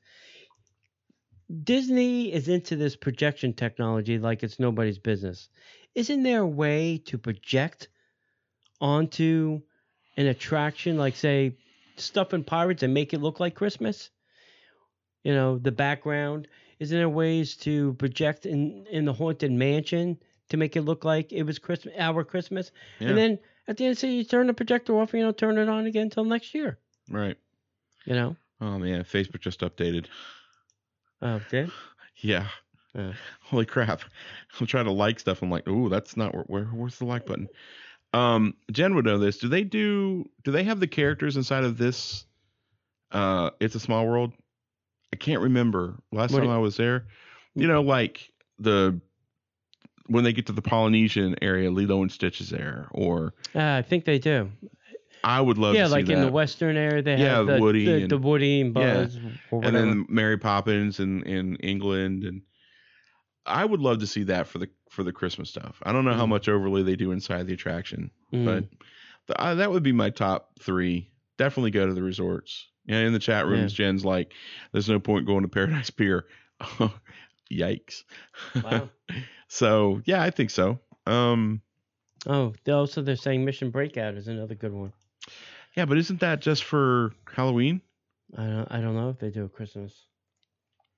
Disney 1.64 2.34
is 2.34 2.48
into 2.48 2.76
this 2.76 2.96
projection 2.96 3.54
technology 3.54 4.18
like 4.18 4.42
it's 4.42 4.60
nobody's 4.60 4.98
business. 4.98 5.50
Isn't 5.94 6.24
there 6.24 6.42
a 6.42 6.48
way 6.48 6.98
to 7.06 7.18
project 7.20 7.90
onto 8.82 9.62
an 10.18 10.26
attraction, 10.26 10.98
like 10.98 11.16
say 11.16 11.56
stuff 11.98 12.34
in 12.34 12.44
Pirates, 12.44 12.82
and 12.82 12.94
make 12.94 13.14
it 13.14 13.22
look 13.22 13.40
like 13.40 13.54
Christmas? 13.54 14.10
You 15.24 15.34
know, 15.36 15.60
the 15.60 15.72
background. 15.72 16.48
Isn't 16.84 16.98
there 16.98 17.08
ways 17.08 17.56
to 17.58 17.94
project 17.94 18.46
in 18.46 18.86
in 18.92 19.06
the 19.06 19.14
haunted 19.14 19.54
mansion 19.54 20.18
to 20.50 20.58
make 20.58 20.76
it 20.76 20.82
look 20.82 21.06
like 21.06 21.32
it 21.32 21.44
was 21.44 21.58
Christmas, 21.58 21.94
our 21.98 22.26
Christmas? 22.26 22.72
yeah 23.00 23.08
And 23.08 23.18
then 23.18 23.40
at 23.70 23.78
the 23.78 23.86
end, 23.86 23.98
say 23.98 24.12
you 24.12 24.26
turn 24.26 24.48
the 24.48 24.54
projector 24.54 25.00
off 25.00 25.14
and 25.14 25.22
you 25.22 25.26
don't 25.26 25.38
turn 25.38 25.58
it 25.58 25.70
on 25.70 25.86
again 25.86 26.04
until 26.04 26.26
next 26.26 26.54
year. 26.54 26.78
right 27.10 27.38
You 28.04 28.16
know? 28.16 28.36
Oh 28.60 28.78
man, 28.80 29.06
Facebook 29.06 29.40
just 29.40 29.62
updated. 29.62 30.08
Oh, 31.22 31.40
did? 31.50 31.72
Yeah. 32.18 32.48
Uh. 32.94 33.14
Holy 33.44 33.66
crap. 33.66 34.02
I'm 34.60 34.68
trying 34.68 34.86
to 34.86 34.92
like 34.92 35.22
stuff. 35.22 35.42
I'm 35.42 35.50
like, 35.50 35.68
ooh, 35.70 35.88
that's 35.88 36.18
not 36.18 36.36
where, 36.36 36.44
where 36.48 36.66
where's 36.66 37.00
the 37.00 37.06
like 37.06 37.26
button? 37.26 37.48
Um, 38.12 38.56
Jen 38.72 38.94
would 38.96 39.06
know 39.06 39.18
this. 39.20 39.38
Do 39.38 39.48
they 39.48 39.64
do 39.64 40.30
do 40.44 40.52
they 40.52 40.66
have 40.66 40.82
the 40.82 40.88
characters 40.88 41.38
inside 41.38 41.64
of 41.64 41.78
this 41.78 42.26
uh 43.14 43.52
It's 43.62 43.76
a 43.76 43.80
Small 43.80 44.06
World? 44.06 44.34
I 45.14 45.16
can't 45.16 45.42
remember. 45.42 46.02
Last 46.12 46.32
What 46.32 46.40
time 46.40 46.48
do- 46.48 46.54
I 46.54 46.58
was 46.58 46.76
there. 46.76 47.06
You 47.54 47.68
know, 47.68 47.82
like 47.84 48.32
the 48.58 49.00
when 50.08 50.24
they 50.24 50.34
get 50.34 50.48
to 50.48 50.54
the 50.54 50.62
Polynesian 50.64 51.36
area, 51.40 51.70
Lilo 51.70 52.02
and 52.02 52.12
Stitch 52.12 52.42
is 52.42 52.50
there, 52.50 52.88
or 52.92 53.36
Uh, 53.54 53.62
I 53.62 53.84
think 53.84 54.06
they 54.06 54.18
do. 54.18 54.50
I 55.24 55.40
would 55.40 55.60
love 55.60 55.76
yeah, 55.76 55.84
to 55.84 55.90
see 55.90 55.94
like 55.94 56.10
in 56.10 56.20
the 56.20 56.32
western 56.32 56.76
area, 56.78 57.04
they 57.04 57.12
Yeah, 57.16 57.38
have 57.38 57.46
the 57.46 57.60
Woody 57.60 57.86
the, 57.86 57.94
and- 58.02 58.10
the 58.10 58.18
Woody 58.18 58.62
and 58.62 58.76
Yeah. 58.76 58.94
Buzz 59.04 59.20
or 59.52 59.64
and 59.64 59.76
then 59.76 60.06
Mary 60.10 60.38
Poppins 60.40 61.00
in 61.00 61.22
in 61.24 61.58
England 61.58 62.24
and 62.24 62.42
I 63.46 63.64
would 63.66 63.82
love 63.82 64.00
to 64.00 64.08
see 64.08 64.24
that 64.24 64.48
for 64.48 64.58
the 64.58 64.70
for 64.90 65.04
the 65.04 65.14
Christmas 65.14 65.50
stuff. 65.52 65.80
I 65.84 65.92
don't 65.94 66.06
know 66.06 66.14
how 66.14 66.26
Mhm. 66.26 66.30
much 66.30 66.50
overlay 66.50 66.82
they 66.82 66.96
do 66.96 67.12
inside 67.12 67.46
the 67.46 67.54
attraction, 67.54 68.10
Mhm. 68.34 68.46
but 68.46 68.66
the, 69.28 69.40
uh, 69.40 69.54
that 69.56 69.70
would 69.72 69.84
be 69.84 69.92
my 69.92 70.10
top 70.10 70.58
three. 70.60 71.12
Definitely 71.38 71.72
go 71.72 71.86
to 71.86 71.94
the 71.94 72.02
resorts. 72.04 72.68
Yeah, 72.86 73.00
in 73.00 73.14
the 73.14 73.20
chat 73.20 73.46
rooms, 73.48 73.74
Jen's 73.74 74.04
like, 74.04 74.34
"There's 74.72 74.90
no 74.90 75.00
point 75.00 75.26
going 75.26 75.44
to 75.44 75.48
Paradise 75.48 75.90
Pier." 75.90 76.26
Yikes! 77.52 78.04
Wow. 78.64 78.90
so 79.48 80.02
yeah, 80.06 80.22
I 80.22 80.30
think 80.30 80.50
so. 80.50 80.80
Um, 81.06 81.62
oh, 82.28 82.54
they 82.64 82.72
also 82.72 83.02
they're 83.02 83.16
saying 83.16 83.46
Mission 83.46 83.70
Breakout 83.70 84.16
is 84.16 84.28
another 84.28 84.56
good 84.56 84.74
one. 84.74 84.92
yeah, 85.76 85.86
but 85.86 85.98
isn't 85.98 86.20
that 86.22 86.42
just 86.42 86.64
for 86.64 87.14
Halloween? 87.32 87.82
I 88.38 88.46
don't 88.48 88.68
I 88.72 88.82
don't 88.82 88.96
know 88.96 89.10
if 89.10 89.20
they 89.20 89.30
do 89.30 89.46
a 89.46 89.50
Christmas 89.50 89.94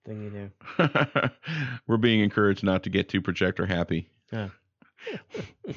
thingy 0.07 0.31
there. 0.77 1.31
We're 1.87 1.97
being 1.97 2.21
encouraged 2.21 2.63
not 2.63 2.83
to 2.83 2.89
get 2.89 3.09
too 3.09 3.21
projector 3.21 3.65
happy. 3.65 4.09
Yeah. 4.31 4.49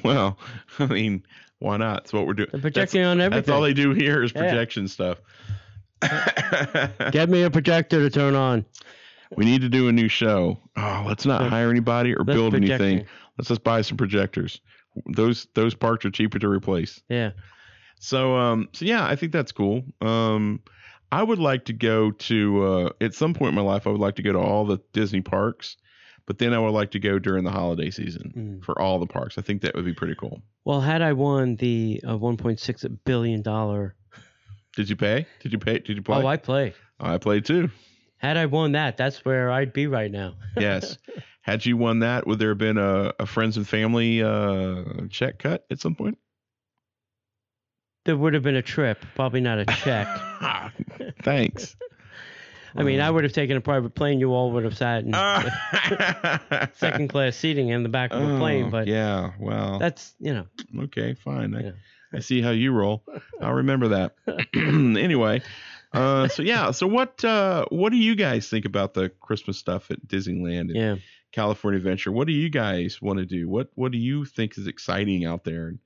well, 0.03 0.37
I 0.79 0.85
mean, 0.87 1.23
why 1.59 1.77
not? 1.77 2.03
It's 2.03 2.13
what 2.13 2.25
we're 2.25 2.33
doing. 2.33 2.49
They're 2.51 2.61
projecting 2.61 3.03
on 3.03 3.21
everything. 3.21 3.41
That's 3.45 3.49
all 3.49 3.61
they 3.61 3.73
do 3.73 3.93
here 3.93 4.23
is 4.23 4.31
Yeah. 4.33 4.41
projection 4.41 4.87
stuff. 4.87 5.19
Get 7.11 7.29
me 7.29 7.43
a 7.43 7.49
projector 7.49 7.99
to 7.99 8.09
turn 8.09 8.35
on. 8.35 8.65
we 9.35 9.45
need 9.45 9.61
to 9.61 9.69
do 9.69 9.87
a 9.87 9.91
new 9.91 10.07
show. 10.07 10.57
Oh, 10.77 11.03
let's 11.07 11.25
not 11.25 11.41
Let's- 11.41 11.51
hire 11.51 11.69
anybody 11.69 12.15
or 12.15 12.23
build 12.23 12.55
anything. 12.55 13.05
Let's 13.37 13.49
just 13.49 13.63
buy 13.63 13.81
some 13.81 13.97
projectors. 13.97 14.59
Those 15.05 15.47
those 15.53 15.75
parks 15.75 16.03
are 16.05 16.11
cheaper 16.11 16.39
to 16.39 16.47
replace. 16.49 17.01
Yeah. 17.09 17.31
So 17.99 18.35
um 18.35 18.69
so 18.73 18.85
yeah, 18.85 19.05
I 19.05 19.15
think 19.15 19.31
that's 19.31 19.51
cool. 19.51 19.83
Um 20.01 20.61
I 21.11 21.23
would 21.23 21.39
like 21.39 21.65
to 21.65 21.73
go 21.73 22.11
to 22.11 22.63
uh 22.65 22.89
at 23.01 23.13
some 23.13 23.33
point 23.33 23.49
in 23.49 23.55
my 23.55 23.61
life 23.61 23.87
I 23.87 23.91
would 23.91 24.01
like 24.01 24.15
to 24.15 24.23
go 24.23 24.33
to 24.33 24.39
all 24.39 24.65
the 24.65 24.79
Disney 24.93 25.21
parks, 25.21 25.77
but 26.25 26.37
then 26.39 26.53
I 26.53 26.59
would 26.59 26.71
like 26.73 26.91
to 26.91 26.99
go 26.99 27.17
during 27.19 27.43
the 27.43 27.51
holiday 27.51 27.91
season 27.91 28.33
Mm. 28.35 28.65
for 28.65 28.79
all 28.81 28.99
the 28.99 29.07
parks. 29.07 29.37
I 29.37 29.41
think 29.41 29.61
that 29.61 29.75
would 29.75 29.85
be 29.85 29.93
pretty 29.93 30.15
cool. 30.15 30.41
Well, 30.65 30.81
had 30.81 31.01
I 31.01 31.13
won 31.13 31.55
the 31.55 32.01
uh, 32.05 32.17
1.6 32.17 32.97
billion 33.05 33.41
dollar, 33.41 33.95
Did 34.79 34.89
you 34.89 34.95
pay? 34.95 35.25
Did 35.41 35.51
you 35.51 35.59
pay? 35.59 35.79
Did 35.79 35.97
you 35.97 36.01
play? 36.01 36.23
oh, 36.23 36.25
I 36.25 36.37
play. 36.37 36.73
I 37.01 37.17
played 37.17 37.43
too. 37.43 37.69
Had 38.15 38.37
I 38.37 38.45
won 38.45 38.71
that, 38.71 38.95
that's 38.95 39.25
where 39.25 39.51
I'd 39.51 39.73
be 39.73 39.87
right 39.87 40.09
now. 40.09 40.35
Yes. 40.57 40.97
Had 41.41 41.65
you 41.65 41.75
won 41.75 41.99
that, 41.99 42.25
would 42.25 42.39
there 42.39 42.47
have 42.47 42.57
been 42.59 42.77
a, 42.77 43.11
a 43.19 43.25
friends 43.25 43.57
and 43.57 43.67
family 43.67 44.23
uh, 44.23 44.85
check 45.09 45.39
cut 45.39 45.65
at 45.69 45.81
some 45.81 45.95
point? 45.95 46.17
There 48.05 48.15
would 48.15 48.33
have 48.33 48.41
been 48.43 48.55
a 48.55 48.61
trip, 48.61 49.03
probably 49.15 49.41
not 49.41 49.59
a 49.59 49.65
check. 49.65 50.07
Thanks. 51.23 51.75
I 52.73 52.83
mean, 52.83 53.01
I 53.01 53.11
would 53.11 53.25
have 53.25 53.33
taken 53.33 53.57
a 53.57 53.61
private 53.61 53.95
plane. 53.95 54.21
You 54.21 54.31
all 54.31 54.51
would 54.53 54.63
have 54.63 54.77
sat 54.77 55.03
in 55.03 55.11
second 56.73 57.09
class 57.09 57.35
seating 57.35 57.67
in 57.67 57.83
the 57.83 57.89
back 57.89 58.13
of 58.13 58.21
a 58.21 58.37
plane. 58.37 58.67
Oh, 58.67 58.69
But 58.69 58.87
yeah, 58.87 59.31
well, 59.41 59.77
that's 59.77 60.15
you 60.19 60.33
know, 60.33 60.45
okay, 60.83 61.15
fine. 61.15 61.51
Yeah. 61.51 61.59
I 61.59 61.73
see 62.19 62.41
how 62.41 62.51
you 62.51 62.71
roll. 62.71 63.03
I'll 63.41 63.53
remember 63.53 63.89
that. 63.89 64.15
anyway, 64.55 65.41
uh, 65.93 66.27
so 66.27 66.41
yeah, 66.43 66.71
so 66.71 66.87
what 66.87 67.23
uh, 67.23 67.65
what 67.69 67.91
do 67.91 67.97
you 67.97 68.15
guys 68.15 68.49
think 68.49 68.65
about 68.65 68.93
the 68.93 69.09
Christmas 69.21 69.57
stuff 69.57 69.91
at 69.91 70.05
Disneyland 70.07 70.71
and 70.71 70.75
yeah. 70.75 70.95
California 71.31 71.77
Adventure? 71.77 72.11
What 72.11 72.27
do 72.27 72.33
you 72.33 72.49
guys 72.49 73.01
want 73.01 73.19
to 73.19 73.25
do? 73.25 73.47
What 73.49 73.69
what 73.75 73.91
do 73.91 73.97
you 73.97 74.25
think 74.25 74.57
is 74.57 74.67
exciting 74.67 75.25
out 75.25 75.43
there? 75.43 75.67
And 75.67 75.79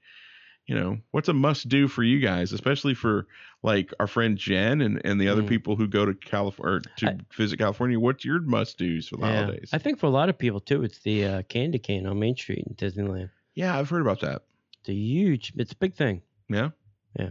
you 0.66 0.76
know, 0.76 0.98
what's 1.12 1.28
a 1.28 1.34
must 1.34 1.68
do 1.68 1.90
for 1.90 2.04
you 2.04 2.20
guys, 2.22 2.54
especially 2.54 2.94
for 2.94 3.28
like 3.64 3.94
our 4.00 4.08
friend 4.08 4.38
Jen 4.38 4.80
and, 4.80 5.02
and 5.04 5.20
the 5.20 5.28
other 5.28 5.42
Mm. 5.44 5.50
people 5.50 5.76
who 5.76 5.88
go 5.90 6.06
to 6.06 6.14
California 6.14 6.82
to 6.98 7.10
I- 7.12 7.18
visit 7.36 7.60
California? 7.60 8.00
What's 8.00 8.24
your 8.24 8.40
must 8.40 8.78
dos 8.78 9.10
for 9.10 9.18
the 9.18 9.26
yeah. 9.28 9.42
holidays? 9.44 9.70
I 9.74 9.78
think 9.78 10.00
for 10.00 10.06
a 10.06 10.10
lot 10.10 10.30
of 10.30 10.38
people 10.38 10.62
too, 10.62 10.84
it's 10.84 11.00
the 11.00 11.26
uh, 11.26 11.42
candy 11.44 11.80
cane 11.80 12.06
on 12.08 12.18
Main 12.18 12.36
Street 12.38 12.64
in 12.66 12.76
Disneyland. 12.76 13.30
yeah, 13.56 13.78
I've 13.78 13.90
heard 13.90 14.02
about 14.02 14.22
that. 14.22 14.44
It's 14.84 14.90
a 14.90 14.94
huge, 14.94 15.54
it's 15.56 15.72
a 15.72 15.76
big 15.78 15.96
thing. 15.96 16.22
Yeah. 16.50 16.70
Yeah. 17.18 17.30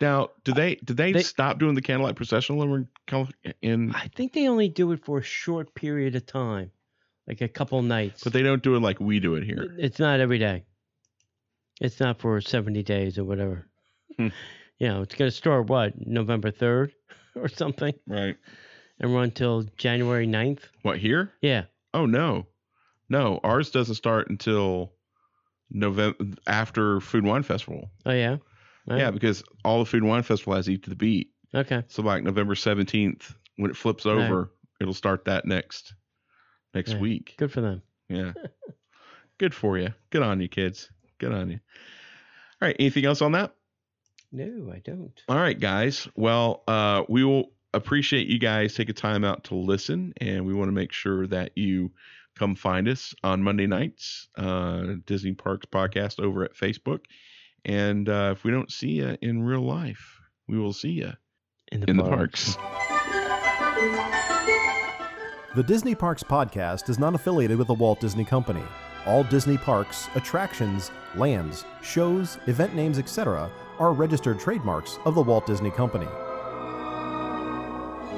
Now, 0.00 0.30
do 0.44 0.52
they 0.52 0.76
do 0.76 0.94
they, 0.94 1.12
They- 1.12 1.22
stop 1.22 1.58
doing 1.58 1.74
the 1.74 1.82
candlelight 1.82 2.16
processional 2.16 2.62
in 2.62 2.88
in 3.62 3.92
I 3.94 4.08
think 4.14 4.32
they 4.32 4.48
only 4.48 4.68
do 4.68 4.92
it 4.92 5.04
for 5.04 5.18
a 5.18 5.22
short 5.22 5.74
period 5.74 6.14
of 6.16 6.26
time, 6.26 6.70
like 7.26 7.40
a 7.40 7.48
couple 7.48 7.80
nights. 7.82 8.24
but 8.24 8.32
they 8.32 8.42
don't 8.42 8.62
do 8.62 8.74
it 8.76 8.80
like 8.80 9.00
we 9.00 9.20
do 9.20 9.34
it 9.36 9.44
here. 9.44 9.74
It's 9.78 9.98
not 9.98 10.20
every 10.20 10.38
day. 10.38 10.64
It's 11.80 12.00
not 12.00 12.20
for 12.20 12.40
70 12.40 12.82
days 12.82 13.18
or 13.18 13.24
whatever. 13.24 13.66
Hmm. 14.16 14.28
You 14.78 14.88
know, 14.88 15.00
it's 15.00 15.14
going 15.14 15.30
to 15.30 15.34
start 15.34 15.68
what, 15.68 15.94
November 16.06 16.50
3rd 16.50 16.92
or 17.34 17.48
something 17.48 17.94
Right. 18.06 18.36
and 19.00 19.14
run 19.14 19.30
till 19.30 19.62
January 19.78 20.26
9th? 20.26 20.64
What 20.82 20.98
here? 20.98 21.32
Yeah. 21.40 21.62
Oh 21.94 22.04
no. 22.04 22.46
No, 23.08 23.40
ours 23.42 23.70
doesn't 23.70 23.94
start 23.94 24.28
until 24.28 24.92
November 25.70 26.16
after 26.46 27.00
Food 27.00 27.22
and 27.24 27.30
Wine 27.30 27.42
Festival. 27.42 27.90
Oh 28.04 28.12
yeah. 28.12 28.36
Yeah, 28.88 29.10
because 29.10 29.42
all 29.64 29.80
the 29.80 29.84
Food 29.84 30.02
and 30.02 30.08
Wine 30.10 30.22
Festival 30.22 30.54
has 30.54 30.70
Eat 30.70 30.84
to 30.84 30.90
the 30.90 30.96
Beat. 30.96 31.32
Okay. 31.54 31.82
So 31.88 32.02
like 32.02 32.22
November 32.22 32.54
seventeenth, 32.54 33.34
when 33.56 33.70
it 33.70 33.76
flips 33.76 34.06
Right. 34.06 34.14
over, 34.16 34.52
it'll 34.80 34.94
start 34.94 35.24
that 35.24 35.44
next 35.44 35.94
next 36.74 36.92
Right. 36.92 37.00
week. 37.02 37.34
Good 37.36 37.50
for 37.52 37.60
them. 37.62 37.82
Yeah. 38.08 38.32
Good 39.38 39.54
for 39.54 39.76
you. 39.76 39.92
Good 40.10 40.22
on 40.22 40.40
you, 40.40 40.48
kids. 40.48 40.90
Good 41.18 41.32
on 41.32 41.50
you. 41.50 41.58
All 42.62 42.68
right. 42.68 42.76
Anything 42.78 43.04
else 43.04 43.20
on 43.22 43.32
that? 43.32 43.54
No, 44.32 44.70
I 44.72 44.78
don't. 44.80 45.12
All 45.28 45.36
right, 45.36 45.58
guys. 45.58 46.08
Well, 46.16 46.62
uh, 46.68 47.04
we 47.08 47.24
will 47.24 47.52
appreciate 47.74 48.28
you 48.28 48.38
guys 48.38 48.74
taking 48.74 48.94
time 48.94 49.24
out 49.24 49.44
to 49.44 49.54
listen, 49.54 50.12
and 50.20 50.46
we 50.46 50.54
want 50.54 50.68
to 50.68 50.72
make 50.72 50.92
sure 50.92 51.26
that 51.28 51.52
you 51.56 51.92
come 52.38 52.54
find 52.54 52.88
us 52.88 53.14
on 53.22 53.42
Monday 53.42 53.66
nights, 53.66 54.28
uh, 54.36 54.94
Disney 55.06 55.32
Parks 55.32 55.66
Podcast 55.66 56.20
over 56.20 56.44
at 56.44 56.54
Facebook. 56.54 57.00
And 57.64 58.08
uh, 58.08 58.30
if 58.36 58.44
we 58.44 58.50
don't 58.50 58.70
see 58.70 58.90
you 58.92 59.16
in 59.22 59.42
real 59.42 59.62
life, 59.62 60.20
we 60.48 60.58
will 60.58 60.72
see 60.72 60.90
you 60.90 61.12
In 61.72 61.80
the, 61.80 61.90
in 61.90 61.96
the 61.96 62.04
parks. 62.04 62.56
parks. 62.56 62.92
The 65.56 65.62
Disney 65.62 65.94
Parks 65.94 66.22
podcast 66.22 66.90
is 66.90 66.98
not 66.98 67.14
affiliated 67.14 67.56
with 67.56 67.68
the 67.68 67.74
Walt 67.74 67.98
Disney 67.98 68.24
Company. 68.26 68.62
All 69.06 69.24
Disney 69.24 69.56
parks, 69.56 70.08
attractions, 70.14 70.90
lands, 71.14 71.64
shows, 71.82 72.36
event 72.46 72.74
names, 72.74 72.98
etc., 72.98 73.50
are 73.78 73.92
registered 73.92 74.38
trademarks 74.38 74.98
of 75.06 75.14
the 75.14 75.22
Walt 75.22 75.46
Disney 75.46 75.70
Company. 75.70 76.06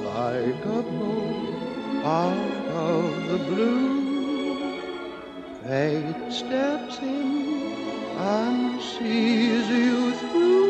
like 0.05 0.65
a 0.65 0.83
bolt 0.83 2.05
out 2.05 2.67
of 2.69 3.29
the 3.29 3.39
blue. 3.39 3.98
Fate 5.69 6.33
steps 6.33 6.99
in 7.01 7.75
and 8.17 8.81
sees 8.81 9.69
you 9.69 10.15
through. 10.15 10.68